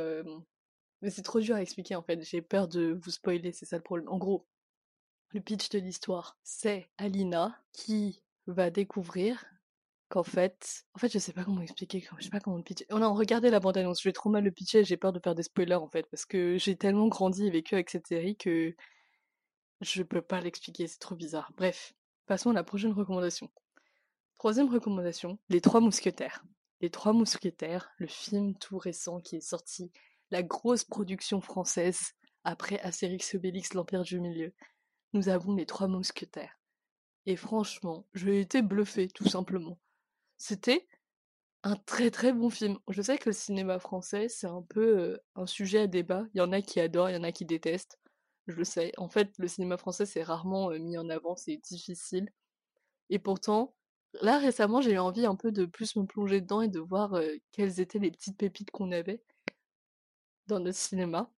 Mais 1.02 1.10
c'est 1.10 1.20
trop 1.20 1.40
dur 1.40 1.56
à 1.56 1.60
expliquer 1.60 1.94
en 1.94 2.02
fait, 2.02 2.22
j'ai 2.22 2.40
peur 2.40 2.68
de 2.68 2.98
vous 3.02 3.10
spoiler, 3.10 3.52
c'est 3.52 3.66
ça 3.66 3.76
le 3.76 3.82
problème. 3.82 4.08
En 4.08 4.16
gros, 4.16 4.46
le 5.34 5.42
pitch 5.42 5.68
de 5.68 5.78
l'histoire, 5.78 6.38
c'est 6.42 6.88
Alina 6.96 7.54
qui 7.74 8.22
va 8.46 8.70
découvrir 8.70 9.44
qu'en 10.08 10.22
fait, 10.22 10.84
en 10.94 10.98
fait, 10.98 11.12
je 11.12 11.18
sais 11.18 11.32
pas 11.32 11.44
comment 11.44 11.60
expliquer, 11.60 12.06
je 12.18 12.24
sais 12.24 12.30
pas 12.30 12.40
comment 12.40 12.56
le 12.56 12.62
pitcher. 12.62 12.86
On 12.90 13.02
a 13.02 13.08
regardé 13.08 13.50
la 13.50 13.60
bande-annonce, 13.60 14.02
je 14.02 14.08
vais 14.08 14.12
trop 14.12 14.30
mal 14.30 14.44
le 14.44 14.50
pitcher, 14.50 14.84
j'ai 14.84 14.96
peur 14.96 15.12
de 15.12 15.20
faire 15.20 15.34
des 15.34 15.42
spoilers 15.42 15.74
en 15.74 15.88
fait, 15.88 16.06
parce 16.10 16.24
que 16.24 16.56
j'ai 16.58 16.76
tellement 16.76 17.08
grandi 17.08 17.46
et 17.46 17.50
vécu 17.50 17.74
avec 17.74 17.90
cette 17.90 18.06
série 18.06 18.36
que 18.36 18.74
je 19.80 20.02
peux 20.02 20.22
pas 20.22 20.40
l'expliquer, 20.40 20.86
c'est 20.86 20.98
trop 20.98 21.14
bizarre. 21.14 21.52
Bref, 21.56 21.94
passons 22.26 22.50
à 22.50 22.54
la 22.54 22.64
prochaine 22.64 22.92
recommandation. 22.92 23.50
Troisième 24.38 24.72
recommandation, 24.72 25.38
Les 25.48 25.60
Trois 25.60 25.80
Mousquetaires. 25.80 26.44
Les 26.80 26.90
Trois 26.90 27.12
Mousquetaires, 27.12 27.90
le 27.98 28.06
film 28.06 28.56
tout 28.56 28.78
récent 28.78 29.20
qui 29.20 29.36
est 29.36 29.40
sorti, 29.40 29.90
la 30.30 30.42
grosse 30.42 30.84
production 30.84 31.40
française 31.40 32.12
après 32.44 32.78
Astérix 32.80 33.34
Obélix, 33.34 33.74
l'Empire 33.74 34.02
du 34.02 34.20
Milieu. 34.20 34.52
Nous 35.12 35.28
avons 35.28 35.54
Les 35.54 35.66
Trois 35.66 35.88
Mousquetaires. 35.88 36.58
Et 37.26 37.36
franchement, 37.36 38.06
j'ai 38.14 38.40
été 38.40 38.62
bluffé, 38.62 39.08
tout 39.08 39.28
simplement. 39.28 39.78
C'était 40.38 40.86
un 41.64 41.76
très 41.76 42.10
très 42.10 42.32
bon 42.32 42.48
film. 42.48 42.78
Je 42.88 43.02
sais 43.02 43.18
que 43.18 43.28
le 43.28 43.32
cinéma 43.32 43.78
français, 43.78 44.28
c'est 44.28 44.46
un 44.46 44.62
peu 44.62 45.18
un 45.34 45.46
sujet 45.46 45.80
à 45.80 45.86
débat. 45.86 46.24
Il 46.32 46.38
y 46.38 46.40
en 46.40 46.52
a 46.52 46.62
qui 46.62 46.80
adorent, 46.80 47.10
il 47.10 47.16
y 47.16 47.18
en 47.18 47.24
a 47.24 47.32
qui 47.32 47.44
détestent. 47.44 47.98
Je 48.46 48.54
le 48.54 48.64
sais. 48.64 48.92
En 48.96 49.08
fait, 49.08 49.32
le 49.38 49.48
cinéma 49.48 49.76
français, 49.76 50.06
c'est 50.06 50.22
rarement 50.22 50.70
mis 50.70 50.96
en 50.96 51.08
avant, 51.10 51.36
c'est 51.36 51.56
difficile. 51.56 52.30
Et 53.10 53.18
pourtant, 53.18 53.74
là 54.22 54.38
récemment, 54.38 54.80
j'ai 54.80 54.92
eu 54.92 54.98
envie 54.98 55.26
un 55.26 55.34
peu 55.34 55.52
de 55.52 55.66
plus 55.66 55.96
me 55.96 56.06
plonger 56.06 56.40
dedans 56.40 56.62
et 56.62 56.68
de 56.68 56.80
voir 56.80 57.20
quelles 57.52 57.80
étaient 57.80 57.98
les 57.98 58.10
petites 58.10 58.38
pépites 58.38 58.70
qu'on 58.70 58.92
avait 58.92 59.22
dans 60.46 60.60
notre 60.60 60.78
cinéma. 60.78 61.30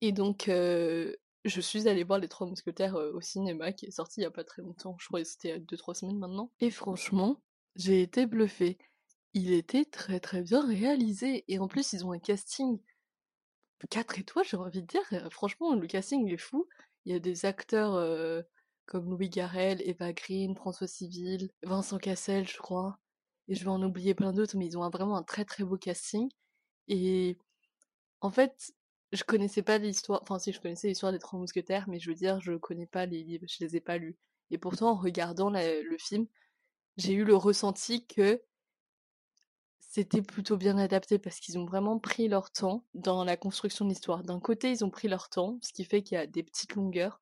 Et 0.00 0.12
donc, 0.12 0.44
je 0.48 1.60
suis 1.60 1.88
allée 1.88 2.04
voir 2.04 2.18
Les 2.18 2.28
Trois 2.28 2.46
Mousquetaires 2.46 2.94
au 2.94 3.20
cinéma, 3.20 3.72
qui 3.72 3.86
est 3.86 3.90
sorti 3.90 4.20
il 4.20 4.24
y 4.24 4.26
a 4.26 4.30
pas 4.30 4.44
très 4.44 4.62
longtemps. 4.62 4.96
Je 5.00 5.06
crois 5.06 5.20
que 5.20 5.26
c'était 5.26 5.48
il 5.48 5.52
y 5.52 5.54
a 5.54 5.58
2-3 5.58 5.94
semaines 5.94 6.18
maintenant. 6.18 6.52
Et 6.60 6.70
franchement, 6.70 7.40
j'ai 7.76 8.02
été 8.02 8.26
bluffée. 8.26 8.78
Il 9.34 9.52
était 9.52 9.84
très 9.84 10.20
très 10.20 10.42
bien 10.42 10.66
réalisé 10.66 11.44
et 11.48 11.58
en 11.58 11.68
plus 11.68 11.92
ils 11.92 12.04
ont 12.04 12.12
un 12.12 12.18
casting 12.18 12.78
4 13.90 14.18
étoiles, 14.18 14.44
j'ai 14.48 14.56
envie 14.56 14.82
de 14.82 14.86
dire. 14.86 15.30
Franchement, 15.30 15.74
le 15.74 15.86
casting 15.86 16.28
est 16.28 16.36
fou. 16.36 16.68
Il 17.04 17.12
y 17.12 17.16
a 17.16 17.18
des 17.18 17.46
acteurs 17.46 18.44
comme 18.86 19.10
Louis 19.10 19.28
Garrel, 19.28 19.82
Eva 19.84 20.12
Green, 20.12 20.54
François 20.54 20.86
Civil, 20.86 21.50
Vincent 21.62 21.98
Cassel, 21.98 22.46
je 22.46 22.58
crois. 22.58 22.98
Et 23.48 23.54
je 23.54 23.64
vais 23.64 23.70
en 23.70 23.82
oublier 23.82 24.14
plein 24.14 24.32
d'autres, 24.32 24.56
mais 24.56 24.66
ils 24.66 24.78
ont 24.78 24.88
vraiment 24.88 25.16
un 25.16 25.24
très 25.24 25.44
très 25.44 25.64
beau 25.64 25.76
casting. 25.76 26.28
Et 26.88 27.38
en 28.20 28.30
fait, 28.30 28.72
je 29.10 29.24
connaissais 29.24 29.62
pas 29.62 29.78
l'histoire, 29.78 30.20
enfin 30.22 30.38
si 30.38 30.52
je 30.52 30.60
connaissais 30.60 30.88
l'histoire 30.88 31.10
des 31.10 31.18
Trois 31.18 31.38
Mousquetaires, 31.38 31.88
mais 31.88 31.98
je 31.98 32.08
veux 32.08 32.14
dire, 32.14 32.40
je 32.40 32.52
connais 32.52 32.86
pas 32.86 33.04
les 33.06 33.24
livres, 33.24 33.46
je 33.48 33.64
les 33.64 33.76
ai 33.76 33.80
pas 33.80 33.98
lus. 33.98 34.16
Et 34.50 34.58
pourtant, 34.58 34.90
en 34.90 34.96
regardant 34.96 35.50
le 35.50 35.96
film, 35.98 36.26
j'ai 36.96 37.14
eu 37.14 37.24
le 37.24 37.36
ressenti 37.36 38.06
que 38.06 38.42
c'était 39.80 40.22
plutôt 40.22 40.56
bien 40.56 40.78
adapté 40.78 41.18
parce 41.18 41.38
qu'ils 41.38 41.58
ont 41.58 41.66
vraiment 41.66 41.98
pris 41.98 42.28
leur 42.28 42.50
temps 42.50 42.84
dans 42.94 43.24
la 43.24 43.36
construction 43.36 43.84
de 43.84 43.90
l'histoire. 43.90 44.22
D'un 44.24 44.40
côté, 44.40 44.70
ils 44.70 44.84
ont 44.84 44.90
pris 44.90 45.06
leur 45.06 45.28
temps, 45.28 45.58
ce 45.62 45.72
qui 45.72 45.84
fait 45.84 46.02
qu'il 46.02 46.14
y 46.16 46.18
a 46.18 46.26
des 46.26 46.42
petites 46.42 46.74
longueurs, 46.74 47.20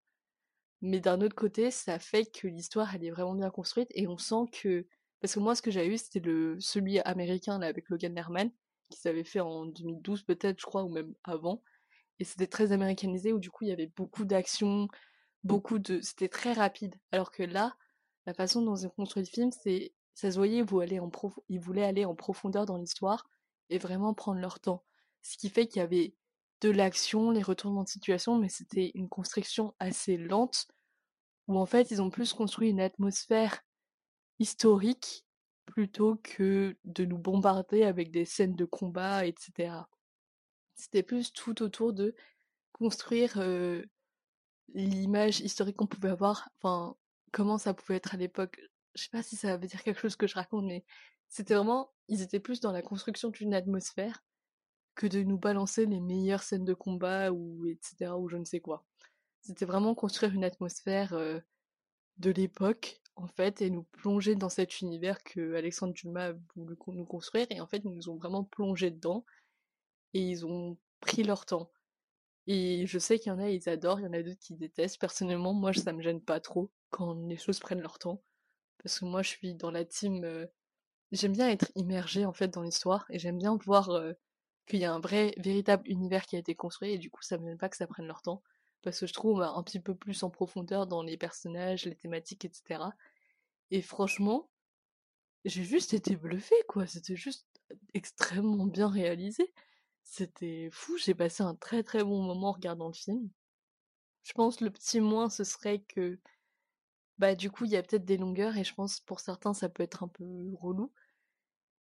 mais 0.83 1.01
d'un 1.01 1.21
autre 1.21 1.35
côté, 1.35 1.71
ça 1.71 1.99
fait 1.99 2.27
que 2.27 2.47
l'histoire 2.49 2.95
elle 2.95 3.05
est 3.05 3.11
vraiment 3.11 3.35
bien 3.35 3.51
construite 3.51 3.91
et 3.95 4.07
on 4.07 4.19
sent 4.19 4.47
que 4.53 4.87
parce 5.21 5.35
que 5.35 5.41
moi 5.41 5.55
ce 5.55 5.63
que 5.63 5.71
j'ai 5.71 5.87
eu 5.87 5.99
c'était 5.99 6.21
le 6.21 6.59
celui 6.61 6.99
américain 7.01 7.59
là 7.59 7.67
avec 7.67 7.91
Logan 7.91 8.15
Lerman 8.15 8.51
qui 8.91 8.99
s'avait 8.99 9.25
fait 9.25 9.41
en 9.41 9.67
2012 9.67 10.23
peut-être 10.23 10.59
je 10.61 10.67
crois 10.67 10.85
ou 10.85 10.89
même 10.89 11.15
avant 11.25 11.63
et 12.19 12.25
c'était 12.25 12.47
très 12.47 12.73
américanisé 12.73 13.33
où 13.33 13.39
du 13.39 13.51
coup 13.51 13.65
il 13.65 13.69
y 13.69 13.73
avait 13.73 13.93
beaucoup 13.97 14.25
d'action, 14.25 14.89
beaucoup 15.45 15.79
de 15.79 16.01
c'était 16.01 16.29
très 16.29 16.53
rapide 16.55 16.95
alors 17.13 17.31
que 17.31 17.43
là 17.43 17.77
la 18.31 18.35
façon 18.35 18.63
dont 18.63 18.77
ils 18.77 18.87
ont 18.87 18.91
construit 18.91 19.25
le 19.25 19.29
film, 19.29 19.51
c'est 19.51 19.93
ça 20.15 20.31
se 20.31 20.37
voyait, 20.37 20.63
vous 20.63 20.79
allez 20.79 21.01
en 21.01 21.11
ils 21.49 21.59
voulaient 21.59 21.85
aller 21.85 22.05
en 22.05 22.15
profondeur 22.15 22.65
dans 22.65 22.77
l'histoire 22.77 23.29
et 23.71 23.79
vraiment 23.79 24.15
prendre 24.15 24.41
leur 24.41 24.61
temps. 24.61 24.85
Ce 25.23 25.37
qui 25.37 25.49
fait 25.51 25.67
qu'il 25.67 25.81
y 25.81 25.83
avait 25.83 26.15
de 26.61 26.71
l'action, 26.71 27.33
les 27.33 27.43
retournements 27.43 27.83
de 27.83 27.89
situation, 27.89 28.39
mais 28.39 28.49
c'était 28.49 28.93
une 28.95 29.09
construction 29.09 29.75
assez 29.81 30.17
lente 30.17 30.69
où 31.49 31.59
en 31.59 31.67
fait 31.67 31.91
ils 31.91 32.01
ont 32.01 32.11
plus 32.11 32.33
construit 32.33 32.71
une 32.71 32.81
atmosphère 32.81 33.65
historique 34.39 35.27
plutôt 35.67 36.15
que 36.23 36.77
de 36.85 37.05
nous 37.05 37.19
bombarder 37.19 37.83
avec 37.83 38.13
des 38.13 38.25
scènes 38.25 38.55
de 38.55 38.65
combat, 38.65 39.27
etc. 39.27 39.75
C'était 40.77 41.03
plus 41.03 41.33
tout 41.33 41.65
autour 41.65 41.93
de 41.93 42.15
construire 42.71 43.43
l'image 44.73 45.41
historique 45.41 45.77
qu'on 45.77 45.89
pouvait 45.89 46.11
avoir, 46.11 46.49
enfin 46.59 46.95
comment 47.33 47.59
ça 47.59 47.75
pouvait 47.75 47.97
être 47.97 48.15
à 48.15 48.19
l'époque. 48.19 48.61
Je 48.95 49.05
sais 49.05 49.11
pas 49.11 49.23
si 49.23 49.37
ça 49.37 49.57
veut 49.57 49.67
dire 49.67 49.83
quelque 49.83 50.01
chose 50.01 50.17
que 50.17 50.27
je 50.27 50.35
raconte, 50.35 50.65
mais 50.65 50.85
c'était 51.29 51.55
vraiment, 51.55 51.93
ils 52.09 52.23
étaient 52.23 52.41
plus 52.41 52.61
dans 52.61 52.73
la 52.73 52.83
construction 52.83 53.31
d'une 53.31 53.55
atmosphère 53.55 54.25
que 54.95 55.07
de 55.07 55.23
nous 55.23 55.39
balancer 55.39 55.87
les 55.87 56.01
meilleures 56.01 56.43
scènes 56.43 56.65
de 56.65 56.75
combat 56.75 57.33
ou 57.33 57.67
etc. 57.67 58.13
ou 58.19 58.29
je 58.29 58.37
ne 58.37 58.45
sais 58.45 58.61
quoi. 58.61 58.85
C'était 59.41 59.65
vraiment 59.65 59.95
construire 59.95 60.35
une 60.35 60.45
atmosphère 60.45 61.15
de 62.19 62.31
l'époque 62.31 63.01
en 63.17 63.29
fait 63.29 63.63
et 63.63 63.71
nous 63.71 63.85
plonger 63.85 64.35
dans 64.35 64.49
cet 64.49 64.81
univers 64.81 65.23
que 65.23 65.55
Alexandre 65.55 65.95
Dumas 65.95 66.31
a 66.31 66.33
voulu 66.57 66.77
nous 66.89 67.07
construire 67.07 67.47
et 67.51 67.61
en 67.61 67.67
fait 67.67 67.83
ils 67.85 67.91
nous 67.91 68.09
ont 68.09 68.17
vraiment 68.17 68.45
plongé 68.45 68.91
dedans 68.91 69.25
et 70.15 70.21
ils 70.21 70.45
ont 70.47 70.77
pris 71.01 71.23
leur 71.23 71.47
temps. 71.47 71.71
Et 72.47 72.87
je 72.87 72.99
sais 72.99 73.19
qu'il 73.19 73.31
y 73.31 73.35
en 73.35 73.39
a, 73.39 73.49
ils 73.49 73.69
adorent, 73.69 74.01
il 74.01 74.05
y 74.05 74.09
en 74.09 74.13
a 74.13 74.23
d'autres 74.23 74.41
qui 74.41 74.55
détestent. 74.55 75.01
Personnellement, 75.01 75.55
moi, 75.55 75.73
ça 75.73 75.93
me 75.93 76.03
gêne 76.03 76.21
pas 76.21 76.41
trop 76.41 76.71
quand 76.91 77.15
les 77.27 77.37
choses 77.37 77.61
prennent 77.61 77.81
leur 77.81 77.99
temps. 77.99 78.23
Parce 78.83 79.01
que 79.01 79.05
moi, 79.05 79.23
je 79.23 79.29
suis 79.31 79.55
dans 79.55 79.71
la 79.71 79.85
team. 79.85 80.49
J'aime 81.13 81.33
bien 81.33 81.49
être 81.49 81.71
immergée, 81.75 82.25
en 82.25 82.33
fait, 82.33 82.49
dans 82.49 82.63
l'histoire. 82.63 83.07
Et 83.11 83.19
j'aime 83.19 83.39
bien 83.39 83.57
voir 83.65 83.91
qu'il 84.67 84.81
y 84.81 84.85
a 84.85 84.93
un 84.93 85.01
vrai, 85.01 85.35
véritable 85.39 85.89
univers 85.89 86.27
qui 86.27 86.37
a 86.37 86.39
été 86.39 86.55
construit. 86.55 86.93
Et 86.93 86.99
du 86.99 87.11
coup, 87.11 87.23
ça 87.23 87.39
me 87.39 87.47
gêne 87.47 87.59
pas 87.59 87.69
que 87.69 87.77
ça 87.77 87.87
prenne 87.87 88.07
leur 88.07 88.23
temps. 88.23 88.43
parce 88.83 89.01
que 89.01 89.07
je 89.07 89.13
trouve 89.13 89.43
un 89.43 89.63
petit 89.63 89.81
peu 89.81 89.95
plus 89.95 90.23
en 90.23 90.31
profondeur 90.31 90.87
dans 90.87 91.03
les 91.03 91.17
personnages, 91.17 91.85
les 91.85 91.97
thématiques, 91.97 92.45
etc. 92.45 92.83
Et 93.71 93.83
franchement, 93.83 94.49
j'ai 95.45 95.65
juste 95.65 95.95
été 95.95 96.17
bluffée, 96.17 96.63
quoi. 96.69 96.87
C'était 96.87 97.17
juste 97.17 97.47
extrêmement 97.95 98.67
bien 98.67 98.89
réalisé. 98.89 99.53
C'était 100.05 100.71
fou, 100.73 100.97
j'ai 100.99 101.15
passé 101.15 101.43
un 101.43 101.55
très 101.55 101.83
très 101.83 102.03
bon 102.03 102.23
moment 102.23 102.49
en 102.49 102.53
regardant 102.53 102.89
le 102.89 102.95
film. 102.95 103.31
Je 104.23 104.33
pense 104.33 104.61
le 104.61 104.71
petit 104.71 105.01
moins, 105.01 105.31
ce 105.31 105.45
serait 105.45 105.81
que, 105.81 106.19
bah 107.21 107.35
du 107.35 107.51
coup, 107.51 107.67
il 107.67 107.71
y 107.73 107.77
a 107.77 107.83
peut-être 107.83 108.07
des 108.07 108.17
longueurs 108.17 108.57
et 108.57 108.65
je 108.65 108.75
pense 108.75 109.01
pour 109.01 109.21
certains 109.21 109.53
ça 109.53 109.69
peut 109.69 109.83
être 109.83 110.03
un 110.03 110.09
peu 110.09 110.25
relou. 110.59 110.91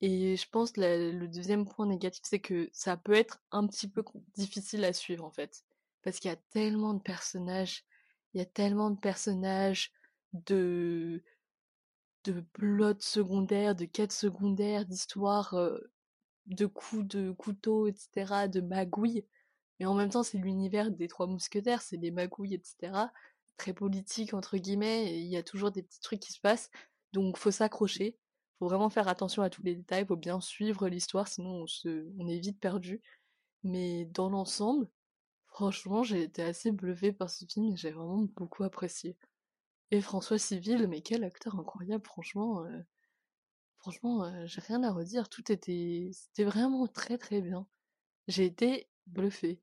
Et 0.01 0.35
je 0.35 0.49
pense 0.49 0.73
le 0.77 1.27
deuxième 1.27 1.65
point 1.65 1.85
négatif, 1.85 2.23
c'est 2.25 2.39
que 2.39 2.69
ça 2.73 2.97
peut 2.97 3.13
être 3.13 3.39
un 3.51 3.67
petit 3.67 3.87
peu 3.87 4.03
difficile 4.35 4.83
à 4.83 4.93
suivre 4.93 5.23
en 5.25 5.31
fait. 5.31 5.63
Parce 6.01 6.19
qu'il 6.19 6.29
y 6.29 6.33
a 6.33 6.37
tellement 6.51 6.93
de 6.95 7.01
personnages, 7.01 7.85
il 8.33 8.39
y 8.39 8.41
a 8.41 8.45
tellement 8.45 8.89
de 8.89 8.99
personnages, 8.99 9.91
de, 10.33 11.23
de 12.25 12.41
plots 12.53 12.99
secondaires, 12.99 13.75
de 13.75 13.85
quêtes 13.85 14.11
secondaires, 14.13 14.85
d'histoires, 14.85 15.55
de 16.47 16.65
coups 16.65 17.05
de 17.05 17.31
couteau, 17.31 17.87
etc., 17.87 18.47
de 18.47 18.61
magouilles. 18.61 19.25
Mais 19.79 19.85
en 19.85 19.93
même 19.93 20.09
temps, 20.09 20.23
c'est 20.23 20.39
l'univers 20.39 20.89
des 20.91 21.07
trois 21.07 21.27
mousquetaires, 21.27 21.81
c'est 21.83 21.97
des 21.97 22.11
magouilles, 22.11 22.55
etc. 22.55 23.11
Très 23.57 23.73
politique, 23.73 24.33
entre 24.33 24.57
guillemets, 24.57 25.11
et 25.11 25.19
il 25.19 25.27
y 25.27 25.37
a 25.37 25.43
toujours 25.43 25.71
des 25.71 25.83
petits 25.83 25.99
trucs 25.99 26.19
qui 26.19 26.33
se 26.33 26.39
passent. 26.39 26.69
Donc, 27.13 27.37
faut 27.37 27.51
s'accrocher. 27.51 28.17
Faut 28.59 28.67
vraiment 28.67 28.89
faire 28.89 29.07
attention 29.07 29.43
à 29.43 29.49
tous 29.49 29.63
les 29.63 29.75
détails, 29.75 30.05
faut 30.05 30.15
bien 30.15 30.41
suivre 30.41 30.87
l'histoire, 30.89 31.27
sinon 31.27 31.65
on, 31.85 32.27
est 32.27 32.39
vite 32.39 32.59
perdu. 32.59 33.01
Mais 33.63 34.05
dans 34.05 34.29
l'ensemble, 34.29 34.89
franchement, 35.47 36.03
j'ai 36.03 36.23
été 36.23 36.43
assez 36.43 36.71
bluffée 36.71 37.13
par 37.13 37.29
ce 37.29 37.45
film 37.45 37.75
j'ai 37.77 37.91
vraiment 37.91 38.27
beaucoup 38.35 38.63
apprécié. 38.63 39.17
Et 39.91 40.01
François 40.01 40.39
Civil, 40.39 40.87
mais 40.87 41.01
quel 41.01 41.23
acteur 41.23 41.59
incroyable, 41.59 42.05
franchement. 42.05 42.65
Euh, 42.65 42.81
franchement, 43.79 44.25
euh, 44.25 44.45
j'ai 44.47 44.61
rien 44.61 44.83
à 44.83 44.91
redire. 44.91 45.29
Tout 45.29 45.51
était, 45.51 46.09
c'était 46.13 46.43
vraiment 46.45 46.87
très 46.87 47.17
très 47.17 47.41
bien. 47.41 47.67
J'ai 48.27 48.45
été 48.45 48.89
bluffée. 49.07 49.61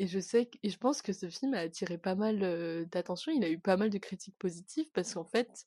Et 0.00 0.06
je 0.06 0.18
sais 0.18 0.46
que, 0.46 0.56
je 0.64 0.78
pense 0.78 1.02
que 1.02 1.12
ce 1.12 1.28
film 1.28 1.52
a 1.52 1.58
attiré 1.58 1.98
pas 1.98 2.14
mal 2.14 2.42
euh, 2.42 2.86
d'attention. 2.86 3.32
Il 3.32 3.44
a 3.44 3.50
eu 3.50 3.58
pas 3.58 3.76
mal 3.76 3.90
de 3.90 3.98
critiques 3.98 4.38
positives 4.38 4.90
parce 4.92 5.12
qu'en 5.12 5.26
fait, 5.26 5.66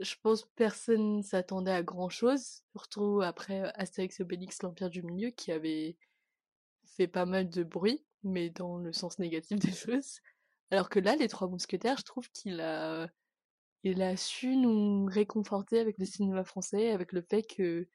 je 0.00 0.16
pense 0.20 0.42
que 0.42 0.50
personne 0.56 1.22
s'attendait 1.22 1.70
à 1.70 1.84
grand 1.84 2.08
chose. 2.08 2.64
Surtout 2.72 3.20
après 3.22 3.72
Astérix 3.76 4.18
et 4.18 4.24
Obélix, 4.24 4.60
l'Empire 4.64 4.90
du 4.90 5.04
Milieu, 5.04 5.30
qui 5.30 5.52
avait 5.52 5.96
fait 6.96 7.06
pas 7.06 7.24
mal 7.24 7.48
de 7.48 7.62
bruit, 7.62 8.04
mais 8.24 8.50
dans 8.50 8.76
le 8.76 8.92
sens 8.92 9.20
négatif 9.20 9.56
des 9.60 9.70
choses. 9.72 10.18
Alors 10.72 10.90
que 10.90 10.98
là, 10.98 11.14
les 11.14 11.28
Trois 11.28 11.46
Mousquetaires, 11.46 11.98
je 11.98 12.04
trouve 12.04 12.28
qu'il 12.32 12.60
a, 12.60 13.08
il 13.84 14.02
a 14.02 14.16
su 14.16 14.56
nous 14.56 15.04
réconforter 15.04 15.78
avec 15.78 15.96
le 15.98 16.06
cinéma 16.06 16.42
français, 16.42 16.90
avec 16.90 17.12
le 17.12 17.22
fait 17.22 17.44
que 17.44 17.86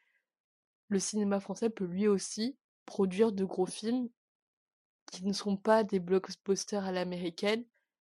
le 0.87 0.99
cinéma 0.99 1.41
français 1.41 1.69
peut 1.69 1.83
lui 1.83 2.07
aussi 2.07 2.57
produire 2.85 3.33
de 3.33 3.43
gros 3.43 3.65
films 3.65 4.07
qui 5.11 5.25
ne 5.25 5.33
sont 5.33 5.57
pas 5.57 5.83
des 5.83 5.99
blockbusters 5.99 6.85
à 6.85 6.91
l'américaine, 6.91 7.65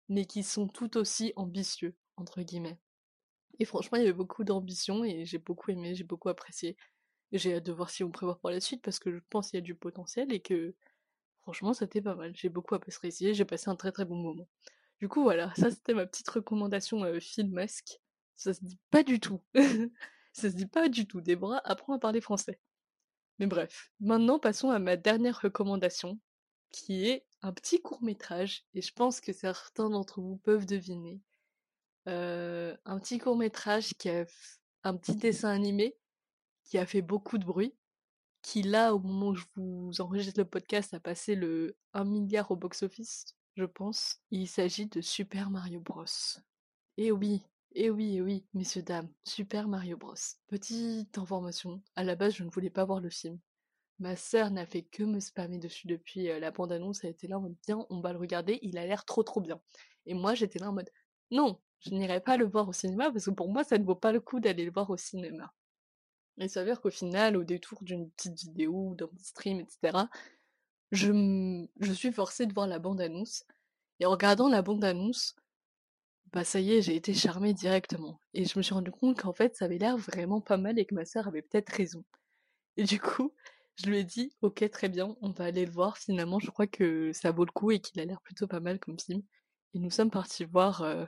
mais 0.10 0.26
qui 0.26 0.44
sont 0.44 0.68
tout 0.68 0.98
aussi 0.98 1.34
ambitieux, 1.36 1.96
entre 2.18 2.42
guillemets. 2.42 2.80
Et 3.60 3.66
franchement, 3.66 3.98
il 3.98 4.02
y 4.02 4.04
avait 4.06 4.14
beaucoup 4.14 4.44
d'ambition 4.44 5.04
et 5.04 5.26
j'ai 5.26 5.40
beaucoup 5.40 5.72
aimé, 5.72 5.96
j'ai 5.96 6.04
beaucoup 6.04 6.30
apprécié. 6.30 6.78
J'ai 7.32 7.56
hâte 7.56 7.66
de 7.66 7.74
voir 7.74 7.90
si 7.90 8.04
on 8.04 8.12
prévoit 8.12 8.40
pour 8.40 8.50
la 8.50 8.62
suite 8.62 8.82
parce 8.82 9.00
que 9.00 9.12
je 9.12 9.20
pense 9.30 9.50
qu'il 9.50 9.58
y 9.58 9.62
a 9.62 9.62
du 9.62 9.76
potentiel 9.76 10.32
et 10.32 10.40
que 10.40 10.76
Franchement, 11.48 11.74
c'était 11.74 12.02
pas 12.02 12.14
mal. 12.14 12.36
J'ai 12.36 12.50
beaucoup 12.50 12.76
apprécié, 12.76 13.34
j'ai 13.34 13.46
passé 13.46 13.70
un 13.70 13.78
très 13.78 13.94
très 13.94 14.04
bon 14.04 14.18
moment. 14.18 14.50
Du 15.00 15.08
coup, 15.08 15.24
voilà, 15.24 15.54
ça 15.56 15.72
c'était 15.72 15.94
ma 15.94 16.06
petite 16.06 16.28
recommandation 16.28 17.06
euh. 17.06 17.20
Ça 18.36 18.54
se 18.54 18.60
dit 18.66 18.78
pas 18.92 19.02
du 19.02 19.22
tout. 19.22 19.42
ça 20.34 20.52
se 20.52 20.56
dit 20.58 20.66
pas 20.66 20.90
du 20.90 21.08
tout. 21.08 21.22
Déborah 21.22 21.62
apprend 21.64 21.94
à 21.94 22.00
parler 22.00 22.20
français. 22.20 22.60
Mais 23.40 23.48
bref, 23.48 23.94
maintenant 24.02 24.40
passons 24.40 24.72
à 24.72 24.80
ma 24.80 24.98
dernière 24.98 25.40
recommandation, 25.40 26.20
qui 26.72 27.06
est 27.08 27.26
un 27.42 27.54
petit 27.54 27.82
court 27.82 28.02
métrage, 28.04 28.66
et 28.74 28.82
je 28.82 28.94
pense 28.94 29.22
que 29.22 29.34
certains 29.34 29.90
d'entre 29.90 30.22
vous 30.22 30.38
peuvent 30.38 30.66
deviner. 30.66 31.22
Euh, 32.08 32.76
un 32.86 33.00
petit 33.00 33.20
court 33.20 33.38
métrage 33.38 33.94
qui 33.96 34.10
a 34.10 34.26
un 34.84 34.96
petit 34.96 35.16
dessin 35.16 35.50
animé 35.50 35.98
qui 36.64 36.78
a 36.78 36.86
fait 36.86 37.02
beaucoup 37.02 37.38
de 37.38 37.46
bruit, 37.46 37.74
qui 38.42 38.62
là, 38.62 38.94
au 38.94 39.00
moment 39.00 39.30
où 39.30 39.36
je 39.36 39.46
vous 39.56 40.02
enregistre 40.02 40.40
le 40.40 40.46
podcast, 40.46 40.94
a 40.94 41.00
passé 41.00 41.36
le 41.36 41.78
1 41.94 42.04
milliard 42.06 42.52
au 42.52 42.56
box-office, 42.56 43.36
je 43.56 43.66
pense. 43.66 44.20
Il 44.32 44.48
s'agit 44.48 44.88
de 44.88 45.02
Super 45.02 45.50
Mario 45.50 45.80
Bros. 45.80 46.06
Et 46.98 47.12
oui, 47.12 47.44
et 47.74 47.90
oui, 47.90 48.18
et 48.18 48.22
oui, 48.22 48.46
messieurs, 48.54 48.84
dames, 48.84 49.10
Super 49.24 49.68
Mario 49.68 49.98
Bros. 49.98 50.16
Petite 50.48 51.18
information, 51.18 51.82
à 51.96 52.04
la 52.04 52.16
base, 52.16 52.36
je 52.36 52.44
ne 52.44 52.50
voulais 52.50 52.70
pas 52.70 52.86
voir 52.86 53.00
le 53.00 53.10
film. 53.10 53.40
Ma 54.00 54.16
sœur 54.16 54.52
n'a 54.52 54.66
fait 54.66 54.84
que 54.84 55.04
me 55.04 55.20
spammer 55.20 55.58
dessus 55.58 55.88
depuis 55.88 56.28
la 56.28 56.52
bande-annonce, 56.52 57.04
elle 57.04 57.12
était 57.12 57.28
là 57.28 57.38
en 57.40 57.42
mode, 57.42 57.56
tiens, 57.62 57.86
on 57.90 58.00
va 58.00 58.14
le 58.14 58.20
regarder, 58.20 58.60
il 58.62 58.78
a 58.78 58.86
l'air 58.86 59.06
trop 59.06 59.24
trop 59.24 59.42
bien. 59.42 59.60
Et 60.06 60.14
moi, 60.14 60.36
j'étais 60.36 60.60
là 60.60 60.70
en 60.70 60.74
mode, 60.74 60.90
non, 61.32 61.60
je 61.80 61.90
n'irai 61.92 62.22
pas 62.22 62.38
le 62.38 62.46
voir 62.46 62.70
au 62.70 62.74
cinéma 62.74 63.12
parce 63.12 63.26
que 63.26 63.32
pour 63.32 63.50
moi, 63.50 63.64
ça 63.64 63.78
ne 63.78 63.84
vaut 63.84 63.96
pas 63.96 64.12
le 64.12 64.20
coup 64.20 64.40
d'aller 64.40 64.66
le 64.66 64.72
voir 64.72 64.90
au 64.90 64.98
cinéma. 64.98 65.52
Il 66.38 66.50
s'avère 66.50 66.82
qu'au 66.82 66.92
final, 66.92 67.36
au 67.36 67.44
détour 67.44 67.84
d'une 67.84 68.12
petite 68.12 68.40
vidéo, 68.40 68.94
d'un 68.96 69.10
stream, 69.18 69.60
etc., 69.60 70.06
je, 70.92 71.66
je 71.80 71.92
suis 71.92 72.12
forcée 72.12 72.46
de 72.46 72.54
voir 72.54 72.68
la 72.68 72.80
bande-annonce. 72.80 73.44
Et 74.00 74.06
en 74.06 74.12
regardant 74.12 74.48
la 74.48 74.62
bande-annonce, 74.62 75.36
bah 76.32 76.44
ça 76.44 76.60
y 76.60 76.74
est, 76.74 76.82
j'ai 76.82 76.96
été 76.96 77.14
charmée 77.14 77.54
directement. 77.54 78.22
Et 78.34 78.46
je 78.46 78.58
me 78.58 78.64
suis 78.64 78.74
rendu 78.74 78.92
compte 78.92 79.20
qu'en 79.20 79.34
fait, 79.34 79.56
ça 79.56 79.66
avait 79.66 79.80
l'air 79.80 79.98
vraiment 79.98 80.40
pas 80.40 80.58
mal 80.58 80.78
et 80.78 80.86
que 80.86 80.94
ma 80.94 81.06
sœur 81.06 81.28
avait 81.28 81.42
peut-être 81.42 81.70
raison. 81.70 82.04
Et 82.78 82.84
du 82.84 83.00
coup, 83.00 83.34
je 83.78 83.90
lui 83.90 84.00
ai 84.00 84.04
dit, 84.04 84.36
ok, 84.42 84.70
très 84.72 84.90
bien, 84.90 85.16
on 85.22 85.32
va 85.32 85.46
aller 85.46 85.66
le 85.66 85.72
voir. 85.72 85.98
Finalement, 85.98 86.40
je 86.40 86.50
crois 86.52 86.68
que 86.68 87.12
ça 87.14 87.32
vaut 87.32 87.46
le 87.46 87.52
coup 87.52 87.72
et 87.72 87.80
qu'il 87.80 88.00
a 88.02 88.06
l'air 88.06 88.22
plutôt 88.22 88.48
pas 88.48 88.60
mal 88.60 88.80
comme 88.80 89.00
film. 89.00 89.22
Et 89.74 89.80
nous 89.80 89.92
sommes 89.92 90.12
partis 90.12 90.46
voir 90.46 90.82
euh, 90.82 91.06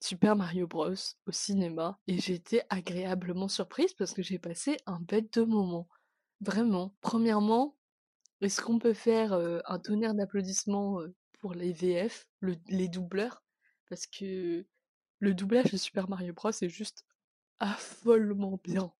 Super 0.00 0.36
Mario 0.36 0.66
Bros 0.66 0.94
au 1.26 1.32
cinéma 1.32 1.98
et 2.06 2.18
j'ai 2.20 2.34
été 2.34 2.62
agréablement 2.70 3.48
surprise 3.48 3.92
parce 3.94 4.14
que 4.14 4.22
j'ai 4.22 4.38
passé 4.38 4.76
un 4.86 5.00
bête 5.00 5.38
de 5.38 5.44
moment. 5.44 5.88
Vraiment. 6.40 6.94
Premièrement, 7.00 7.76
est-ce 8.40 8.60
qu'on 8.62 8.78
peut 8.78 8.94
faire 8.94 9.32
un 9.32 9.78
tonnerre 9.80 10.14
d'applaudissements 10.14 11.00
pour 11.40 11.54
les 11.54 11.72
VF, 11.72 12.28
les 12.68 12.88
doubleurs? 12.88 13.42
Parce 13.88 14.06
que 14.06 14.64
le 15.18 15.34
doublage 15.34 15.72
de 15.72 15.76
Super 15.76 16.08
Mario 16.08 16.32
Bros 16.32 16.50
est 16.50 16.68
juste 16.68 17.04
affolement 17.58 18.60
bien. 18.62 18.92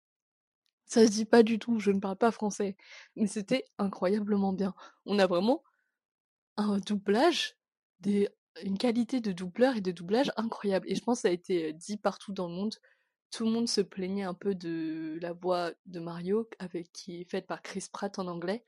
Ça 0.89 1.07
se 1.07 1.11
dit 1.13 1.25
pas 1.27 1.43
du 1.43 1.59
tout, 1.59 1.79
je 1.79 1.91
ne 1.91 2.01
parle 2.01 2.17
pas 2.17 2.31
français, 2.31 2.77
mais 3.17 3.27
c'était 3.27 3.65
incroyablement 3.79 4.53
bien. 4.53 4.75
On 5.07 5.19
a 5.19 5.27
vraiment 5.27 5.63
un 6.57 6.79
doublage 6.79 7.57
une 8.65 8.79
qualité 8.79 9.21
de 9.21 9.33
doubleur 9.33 9.77
et 9.77 9.81
de 9.81 9.93
doublage 9.93 10.33
incroyable. 10.37 10.87
Et 10.89 10.95
je 10.95 11.03
pense 11.03 11.19
que 11.19 11.23
ça 11.23 11.29
a 11.29 11.33
été 11.33 11.73
dit 11.73 11.97
partout 11.97 12.33
dans 12.33 12.49
le 12.49 12.55
monde. 12.55 12.75
Tout 13.31 13.45
le 13.45 13.51
monde 13.51 13.69
se 13.69 13.81
plaignait 13.81 14.23
un 14.25 14.35
peu 14.35 14.55
de 14.55 15.19
la 15.21 15.33
voix 15.33 15.73
de 15.87 16.01
Mario, 16.01 16.49
avec, 16.59 16.93
qui 16.93 17.21
est 17.21 17.31
faite 17.31 17.47
par 17.47 17.63
Chris 17.63 17.87
Pratt 17.93 18.19
en 18.19 18.27
anglais. 18.27 18.65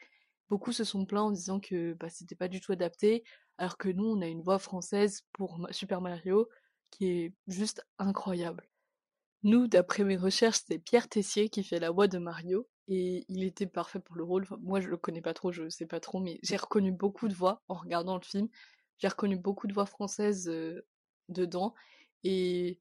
Beaucoup 0.48 0.72
se 0.72 0.85
sont 0.85 1.06
plaints 1.06 1.22
en 1.22 1.30
disant 1.30 1.61
que 1.61 1.94
bah, 1.94 2.11
c'était 2.11 2.35
pas 2.35 2.48
du 2.48 2.61
tout 2.61 2.72
adapté, 2.72 3.24
alors 3.59 3.78
que 3.78 3.88
nous, 3.88 4.06
on 4.06 4.20
a 4.20 4.26
une 4.26 4.42
voix 4.42 4.59
française 4.59 5.22
pour 5.33 5.66
Super 5.70 6.00
Mario 6.00 6.48
qui 6.90 7.06
est 7.06 7.35
juste 7.46 7.87
incroyable. 7.98 8.69
Nous, 9.42 9.68
d'après 9.68 10.05
mes 10.05 10.16
recherches, 10.16 10.61
c'est 10.66 10.79
Pierre 10.79 11.09
Tessier 11.09 11.48
qui 11.48 11.64
fait 11.64 11.81
la 11.81 11.90
voix 11.90 12.09
de 12.09 12.18
Mario, 12.18 12.68
et 12.88 13.24
il 13.29 13.44
était 13.44 13.66
parfait 13.66 14.00
pour 14.00 14.16
le 14.16 14.24
rôle. 14.24 14.46
moi, 14.61 14.81
je 14.81 14.88
le 14.88 14.96
connais 14.96 15.22
pas 15.22 15.33
trop, 15.33 15.53
je 15.53 15.68
sais 15.68 15.87
pas 15.87 16.00
trop, 16.00 16.18
mais 16.20 16.38
j'ai 16.42 16.57
reconnu 16.57 16.92
beaucoup 16.92 17.29
de 17.29 17.35
voix 17.35 17.62
en 17.68 17.74
regardant 17.74 18.16
le 18.16 18.22
film. 18.22 18.48
J'ai 18.98 19.09
reconnu 19.09 19.37
beaucoup 19.37 19.66
de 19.66 19.72
voix 19.72 19.87
françaises 19.87 20.50
dedans. 21.29 21.74
Et 22.24 22.79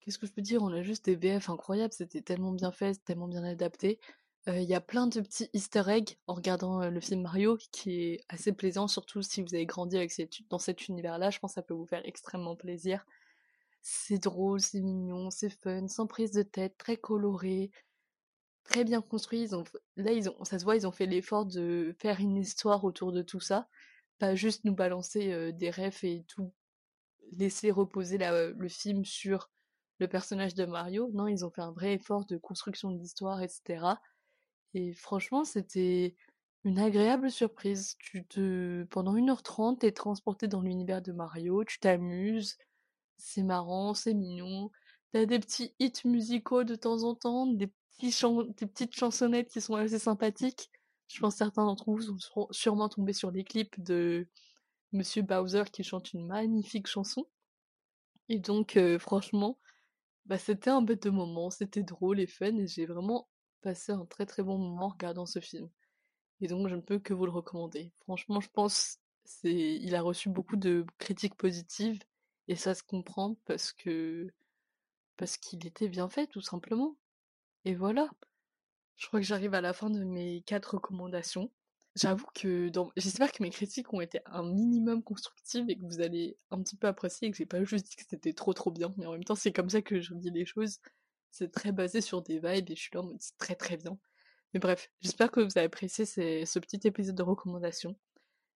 qu'est-ce 0.00 0.18
que 0.18 0.26
je 0.26 0.32
peux 0.32 0.42
dire? 0.42 0.62
On 0.62 0.72
a 0.72 0.82
juste 0.82 1.04
des 1.04 1.16
VF 1.16 1.50
incroyables. 1.50 1.92
C'était 1.92 2.22
tellement 2.22 2.52
bien 2.52 2.72
fait, 2.72 2.94
tellement 3.04 3.28
bien 3.28 3.44
adapté. 3.44 4.00
Il 4.48 4.64
y 4.64 4.74
a 4.74 4.80
plein 4.80 5.06
de 5.06 5.20
petits 5.20 5.50
easter 5.52 5.84
eggs 5.86 6.16
en 6.26 6.34
regardant 6.34 6.88
le 6.88 7.00
film 7.00 7.22
Mario 7.22 7.58
qui 7.70 8.00
est 8.00 8.24
assez 8.28 8.52
plaisant, 8.52 8.88
surtout 8.88 9.22
si 9.22 9.42
vous 9.42 9.54
avez 9.54 9.66
grandi 9.66 9.96
avec 9.96 10.12
dans 10.48 10.58
cet 10.58 10.88
univers-là. 10.88 11.30
Je 11.30 11.38
pense 11.38 11.52
que 11.52 11.56
ça 11.56 11.62
peut 11.62 11.74
vous 11.74 11.86
faire 11.86 12.02
extrêmement 12.04 12.56
plaisir. 12.56 13.04
C'est 13.82 14.18
drôle, 14.18 14.60
c'est 14.60 14.80
mignon, 14.80 15.30
c'est 15.30 15.50
fun, 15.50 15.88
sans 15.88 16.06
prise 16.06 16.30
de 16.32 16.42
tête, 16.42 16.78
très 16.78 16.96
coloré, 16.96 17.70
très 18.64 18.84
bien 18.84 19.02
construit. 19.02 19.48
là, 19.96 20.12
ils 20.12 20.28
ont, 20.30 20.44
ça 20.44 20.58
se 20.58 20.64
voit, 20.64 20.76
ils 20.76 20.86
ont 20.86 20.92
fait 20.92 21.06
l'effort 21.06 21.46
de 21.46 21.94
faire 21.98 22.20
une 22.20 22.36
histoire 22.36 22.84
autour 22.84 23.12
de 23.12 23.22
tout 23.22 23.40
ça 23.40 23.68
pas 24.22 24.36
juste 24.36 24.64
nous 24.64 24.74
balancer 24.74 25.52
des 25.52 25.70
refs 25.72 26.04
et 26.04 26.24
tout 26.28 26.52
laisser 27.32 27.72
reposer 27.72 28.18
le 28.18 28.68
film 28.68 29.04
sur 29.04 29.50
le 29.98 30.06
personnage 30.06 30.54
de 30.54 30.64
Mario. 30.64 31.10
Non, 31.12 31.26
ils 31.26 31.44
ont 31.44 31.50
fait 31.50 31.62
un 31.62 31.72
vrai 31.72 31.94
effort 31.94 32.24
de 32.26 32.36
construction 32.36 32.92
de 32.92 32.98
l'histoire, 32.98 33.42
etc. 33.42 34.00
Et 34.74 34.92
franchement, 34.92 35.44
c'était 35.44 36.14
une 36.62 36.78
agréable 36.78 37.32
surprise. 37.32 37.96
Tu 37.98 38.24
te 38.24 38.84
pendant 38.84 39.16
1h30, 39.16 39.80
tu 39.80 39.86
es 39.86 39.92
transporté 39.92 40.46
dans 40.46 40.60
l'univers 40.60 41.02
de 41.02 41.10
Mario, 41.10 41.64
tu 41.64 41.80
t'amuses, 41.80 42.58
c'est 43.22 43.44
marrant, 43.44 43.94
c'est 43.94 44.14
mignon. 44.14 44.70
T'as 45.12 45.26
des 45.26 45.38
petits 45.38 45.74
hits 45.78 45.92
musicaux 46.04 46.64
de 46.64 46.74
temps 46.74 47.04
en 47.04 47.14
temps, 47.14 47.46
des 47.46 47.72
petites 48.00 48.94
chansonnettes 48.96 49.48
qui 49.48 49.60
sont 49.60 49.76
assez 49.76 49.98
sympathiques. 49.98 50.70
Je 51.06 51.20
pense 51.20 51.36
certains 51.36 51.64
d'entre 51.64 51.90
vous 51.92 52.18
seront 52.18 52.48
sûrement 52.50 52.88
tombés 52.88 53.12
sur 53.12 53.30
des 53.30 53.44
clips 53.44 53.80
de 53.80 54.26
Monsieur 54.92 55.22
Bowser 55.22 55.64
qui 55.72 55.84
chante 55.84 56.12
une 56.12 56.26
magnifique 56.26 56.88
chanson. 56.88 57.26
Et 58.28 58.40
donc 58.40 58.78
franchement, 58.98 59.58
bah, 60.26 60.38
c'était 60.38 60.70
un 60.70 60.82
bête 60.82 61.04
de 61.04 61.10
moment, 61.10 61.50
c'était 61.50 61.82
drôle 61.82 62.18
et 62.18 62.26
fun 62.26 62.56
et 62.56 62.66
j'ai 62.66 62.86
vraiment 62.86 63.28
passé 63.60 63.92
un 63.92 64.04
très 64.06 64.26
très 64.26 64.42
bon 64.42 64.58
moment 64.58 64.86
en 64.86 64.88
regardant 64.88 65.26
ce 65.26 65.38
film. 65.38 65.68
Et 66.40 66.48
donc 66.48 66.68
je 66.68 66.74
ne 66.74 66.80
peux 66.80 66.98
que 66.98 67.14
vous 67.14 67.26
le 67.26 67.32
recommander. 67.32 67.92
Franchement, 68.00 68.40
je 68.40 68.48
pense 68.48 68.98
c'est 69.24 69.52
il 69.52 69.94
a 69.94 70.02
reçu 70.02 70.28
beaucoup 70.28 70.56
de 70.56 70.84
critiques 70.98 71.36
positives 71.36 72.00
et 72.48 72.56
ça 72.56 72.74
se 72.74 72.82
comprend 72.82 73.36
parce 73.46 73.72
que 73.72 74.28
parce 75.16 75.36
qu'il 75.36 75.66
était 75.66 75.88
bien 75.88 76.08
fait 76.08 76.26
tout 76.26 76.40
simplement. 76.40 76.96
Et 77.64 77.74
voilà. 77.74 78.10
Je 78.96 79.06
crois 79.06 79.20
que 79.20 79.26
j'arrive 79.26 79.54
à 79.54 79.60
la 79.60 79.72
fin 79.72 79.90
de 79.90 80.02
mes 80.04 80.42
quatre 80.42 80.74
recommandations. 80.74 81.50
J'avoue 81.94 82.26
que 82.34 82.70
j'espère 82.96 83.32
que 83.32 83.42
mes 83.42 83.50
critiques 83.50 83.92
ont 83.92 84.00
été 84.00 84.20
un 84.26 84.42
minimum 84.42 85.02
constructives 85.02 85.68
et 85.68 85.76
que 85.76 85.84
vous 85.84 86.00
allez 86.00 86.38
un 86.50 86.62
petit 86.62 86.76
peu 86.76 86.86
apprécier 86.86 87.28
et 87.28 87.30
que 87.30 87.36
j'ai 87.36 87.46
pas 87.46 87.62
juste 87.64 87.86
dit 87.86 87.96
que 87.96 88.02
c'était 88.08 88.32
trop 88.32 88.54
trop 88.54 88.70
bien, 88.70 88.94
mais 88.96 89.06
en 89.06 89.12
même 89.12 89.24
temps 89.24 89.34
c'est 89.34 89.52
comme 89.52 89.68
ça 89.68 89.82
que 89.82 90.00
je 90.00 90.14
dis 90.14 90.30
les 90.30 90.46
choses. 90.46 90.78
C'est 91.30 91.52
très 91.52 91.72
basé 91.72 92.00
sur 92.00 92.22
des 92.22 92.38
vibes 92.38 92.70
et 92.70 92.76
je 92.76 92.80
suis 92.80 92.90
là 92.94 93.00
en 93.00 93.04
mode 93.04 93.20
c'est 93.20 93.36
très 93.38 93.54
très 93.54 93.76
bien. 93.76 93.98
Mais 94.54 94.60
bref, 94.60 94.90
j'espère 95.00 95.30
que 95.30 95.40
vous 95.40 95.56
avez 95.56 95.66
apprécié 95.66 96.06
ce 96.06 96.58
petit 96.58 96.80
épisode 96.86 97.14
de 97.14 97.22
recommandations. 97.22 97.96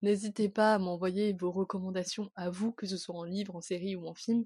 N'hésitez 0.05 0.51
pas 0.51 0.75
à 0.75 0.79
m'envoyer 0.79 1.33
vos 1.33 1.51
recommandations 1.51 2.31
à 2.37 2.51
vous, 2.51 2.73
que 2.73 2.85
ce 2.85 2.99
soit 2.99 3.15
en 3.15 3.25
livre, 3.25 3.57
en 3.57 3.63
série 3.63 3.97
ou 3.97 4.07
en 4.07 4.13
film. 4.13 4.45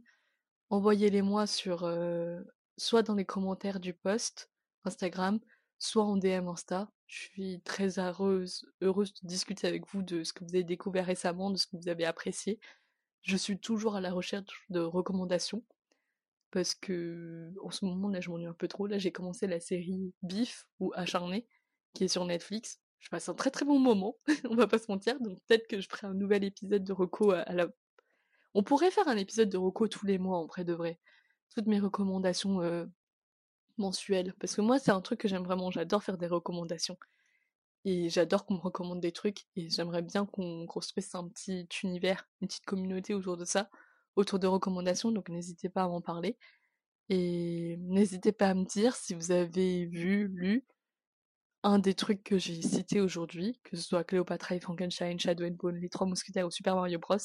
Envoyez-les 0.71 1.21
moi 1.21 1.49
sur 1.49 1.83
euh, 1.83 2.41
soit 2.77 3.03
dans 3.03 3.17
les 3.17 3.25
commentaires 3.25 3.81
du 3.81 3.93
post 3.93 4.53
Instagram, 4.85 5.41
soit 5.81 6.05
en 6.05 6.17
DM 6.17 6.47
Insta. 6.47 6.93
Je 7.09 7.23
suis 7.23 7.61
très 7.63 7.99
heureuse, 7.99 8.71
heureuse 8.83 9.13
de 9.15 9.27
discuter 9.27 9.67
avec 9.67 9.85
vous 9.89 10.03
de 10.03 10.23
ce 10.23 10.33
que 10.33 10.45
vous 10.45 10.55
avez 10.55 10.63
découvert 10.63 11.07
récemment, 11.07 11.51
de 11.51 11.57
ce 11.57 11.67
que 11.67 11.77
vous 11.77 11.89
avez 11.89 12.05
apprécié. 12.05 12.61
Je 13.23 13.37
suis 13.37 13.59
toujours 13.59 13.97
à 13.97 14.01
la 14.01 14.13
recherche 14.13 14.65
de 14.71 14.79
recommandations 14.79 15.65
parce 16.53 16.77
que 16.77 17.53
en 17.65 17.73
ce 17.73 17.85
moment 17.85 18.09
là 18.09 18.21
je 18.21 18.31
m'ennuie 18.31 18.47
un 18.47 18.53
peu 18.53 18.69
trop. 18.69 18.87
Là 18.87 18.99
j'ai 18.99 19.11
commencé 19.11 19.49
la 19.49 19.59
série 19.59 20.15
Bif 20.23 20.69
ou 20.79 20.93
Acharné 20.95 21.49
qui 21.95 22.05
est 22.05 22.09
sur 22.09 22.25
Netflix. 22.27 22.79
Je 23.01 23.09
passe 23.11 23.29
un 23.29 23.35
très 23.35 23.51
très 23.51 23.65
bon 23.65 23.79
moment, 23.79 24.17
on 24.51 24.55
va 24.55 24.67
pas 24.67 24.79
se 24.79 24.91
mentir, 24.91 25.21
donc 25.21 25.39
peut-être 25.47 25.69
que 25.69 25.81
je 25.81 25.89
ferai 25.89 26.07
un 26.07 26.15
nouvel 26.15 26.45
épisode 26.45 26.85
de 26.85 26.93
Reco 26.93 27.31
à, 27.31 27.45
la... 27.53 27.69
On 28.55 28.63
pourrait 28.63 28.91
faire 28.91 29.09
un 29.09 29.17
épisode 29.17 29.49
de 29.49 29.57
Reco 29.57 29.89
tous 29.89 30.07
les 30.07 30.19
mois 30.19 30.39
en 30.39 30.47
vrai 30.47 30.65
de 30.65 30.73
vrai. 30.73 30.99
Toutes 31.55 31.67
mes 31.67 31.79
recommandations 31.79 32.61
euh, 32.63 32.87
mensuel. 33.79 34.35
Parce 34.41 34.55
que 34.55 34.61
moi, 34.61 34.79
c'est 34.79 34.91
un 34.91 35.01
truc 35.01 35.21
que 35.21 35.29
j'aime 35.29 35.45
vraiment. 35.45 35.71
J'adore 35.71 36.03
faire 36.03 36.19
des 36.19 36.27
recommandations. 36.27 36.99
Et 37.85 38.09
j'adore 38.11 38.45
qu'on 38.45 38.55
me 38.55 38.61
recommande 38.61 39.01
des 39.01 39.13
trucs. 39.13 39.47
Et 39.57 39.71
j'aimerais 39.71 40.03
bien 40.03 40.27
qu'on 40.27 40.67
construise 40.67 41.15
un 41.15 41.29
petit 41.29 41.67
univers, 41.83 42.29
une 42.41 42.49
petite 42.49 42.67
communauté 42.67 43.15
autour 43.15 43.37
de 43.37 43.45
ça, 43.45 43.71
autour 44.17 44.39
de 44.39 44.47
recommandations. 44.47 45.13
Donc 45.13 45.29
n'hésitez 45.29 45.69
pas 45.69 45.85
à 45.85 45.89
m'en 45.89 46.01
parler. 46.01 46.37
Et 47.09 47.77
n'hésitez 47.79 48.33
pas 48.33 48.49
à 48.51 48.55
me 48.55 48.65
dire 48.65 48.95
si 48.97 49.15
vous 49.15 49.31
avez 49.33 49.87
vu, 49.87 50.29
lu 50.29 50.67
un 51.69 51.79
des 51.79 51.95
trucs 51.95 52.25
que 52.25 52.39
j'ai 52.39 52.63
cités 52.63 53.01
aujourd'hui, 53.01 53.61
que 53.63 53.77
ce 53.77 53.83
soit 53.83 54.03
Cléopatra 54.03 54.55
et 54.55 54.61
Frankenstein, 54.61 55.21
Shadow 55.21 55.45
and 55.45 55.57
Bone, 55.59 55.77
les 55.77 55.91
trois 55.91 56.07
mousquetaires 56.07 56.47
ou 56.47 56.51
Super 56.51 56.75
Mario 56.75 56.99
Bros. 56.99 57.19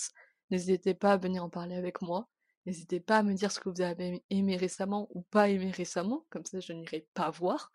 N'hésitez 0.50 0.94
pas 0.94 1.14
à 1.14 1.18
venir 1.18 1.44
en 1.44 1.50
parler 1.50 1.76
avec 1.76 2.02
moi. 2.02 2.28
N'hésitez 2.66 3.00
pas 3.00 3.20
à 3.20 3.24
me 3.24 3.34
dire 3.34 3.52
ce 3.54 3.62
que 3.62 3.70
vous 3.70 3.82
avez 3.82 4.22
aimé 4.30 4.58
récemment 4.58 5.08
ou 5.12 5.22
pas 5.24 5.50
aimé 5.50 5.72
récemment, 5.72 6.26
comme 6.30 6.46
ça 6.46 6.60
je 6.60 6.74
n'irai 6.74 7.08
pas 7.14 7.30
voir. 7.32 7.72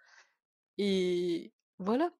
Et 0.77 1.53
voilà, 1.79 2.11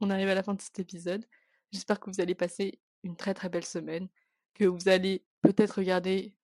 on 0.00 0.10
arrive 0.10 0.28
à 0.28 0.34
la 0.36 0.44
fin 0.44 0.54
de 0.54 0.62
cet 0.62 0.78
épisode. 0.78 1.26
J'espère 1.72 1.98
que 1.98 2.10
vous 2.10 2.20
allez 2.20 2.36
passer 2.36 2.80
une 3.02 3.16
très 3.16 3.34
très 3.34 3.48
belle 3.48 3.66
semaine, 3.66 4.08
que 4.54 4.64
vous 4.66 4.88
allez 4.88 5.24
peut-être 5.42 5.78
regarder 5.78 6.36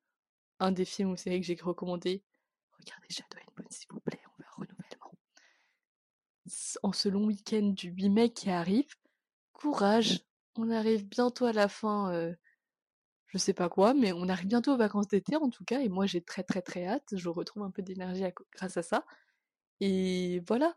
un 0.58 0.72
des 0.72 0.84
films 0.84 1.12
ou 1.12 1.16
séries 1.16 1.40
que 1.40 1.46
j'ai 1.46 1.58
recommandé. 1.62 2.24
Regardez 2.80 3.08
Shadow 3.08 3.38
and 3.38 3.52
Bone 3.56 3.66
s'il 3.70 3.88
vous 3.90 4.00
plaît, 4.00 4.20
on 4.26 4.42
veut 4.42 4.48
un 4.48 4.54
renouvellement. 4.56 5.12
En 6.82 6.92
ce 6.92 7.08
long 7.08 7.24
week-end 7.24 7.72
du 7.74 7.90
8 7.90 8.08
mai 8.10 8.30
qui 8.30 8.50
arrive, 8.50 8.94
courage, 9.52 10.20
on 10.56 10.70
arrive 10.70 11.06
bientôt 11.06 11.44
à 11.44 11.52
la 11.52 11.68
fin 11.68 12.12
euh, 12.12 12.34
je 13.36 13.38
sais 13.38 13.52
pas 13.52 13.68
quoi, 13.68 13.92
mais 13.94 14.12
on 14.12 14.28
arrive 14.28 14.46
bientôt 14.46 14.72
aux 14.72 14.76
vacances 14.76 15.08
d'été 15.08 15.36
en 15.36 15.50
tout 15.50 15.64
cas, 15.64 15.80
et 15.80 15.88
moi 15.88 16.06
j'ai 16.06 16.22
très 16.22 16.42
très 16.42 16.62
très 16.62 16.86
hâte, 16.86 17.08
je 17.12 17.28
retrouve 17.28 17.64
un 17.64 17.70
peu 17.70 17.82
d'énergie 17.82 18.24
grâce 18.52 18.76
à 18.76 18.82
ça. 18.82 19.04
Et 19.80 20.40
voilà, 20.46 20.76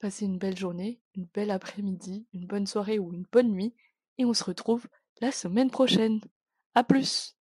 passez 0.00 0.24
une 0.24 0.38
belle 0.38 0.56
journée, 0.56 1.00
une 1.14 1.26
belle 1.32 1.50
après-midi, 1.50 2.26
une 2.32 2.46
bonne 2.46 2.66
soirée 2.66 2.98
ou 2.98 3.12
une 3.12 3.26
bonne 3.30 3.50
nuit, 3.50 3.74
et 4.18 4.24
on 4.24 4.34
se 4.34 4.44
retrouve 4.44 4.86
la 5.20 5.30
semaine 5.30 5.70
prochaine. 5.70 6.20
À 6.74 6.82
plus 6.82 7.36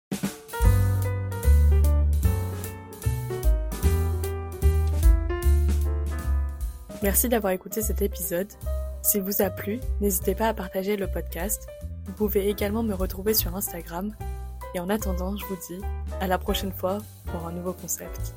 Merci 7.03 7.31
d'avoir 7.31 7.53
écouté 7.53 7.81
cet 7.81 8.03
épisode. 8.03 8.49
S'il 9.03 9.23
vous 9.23 9.41
a 9.41 9.49
plu, 9.49 9.81
n'hésitez 10.01 10.35
pas 10.35 10.49
à 10.49 10.55
partager 10.55 10.97
le 10.97 11.07
podcast. 11.07 11.67
Vous 12.05 12.13
pouvez 12.13 12.49
également 12.51 12.83
me 12.83 12.95
retrouver 12.95 13.33
sur 13.33 13.57
Instagram 13.57 14.15
et 14.75 14.81
en 14.81 14.91
attendant, 14.91 15.37
je 15.37 15.47
vous 15.47 15.57
dis 15.69 15.81
à 16.21 16.27
la 16.27 16.37
prochaine 16.37 16.73
fois 16.73 16.99
pour 17.27 17.47
un 17.47 17.53
nouveau 17.53 17.73
concept. 17.73 18.35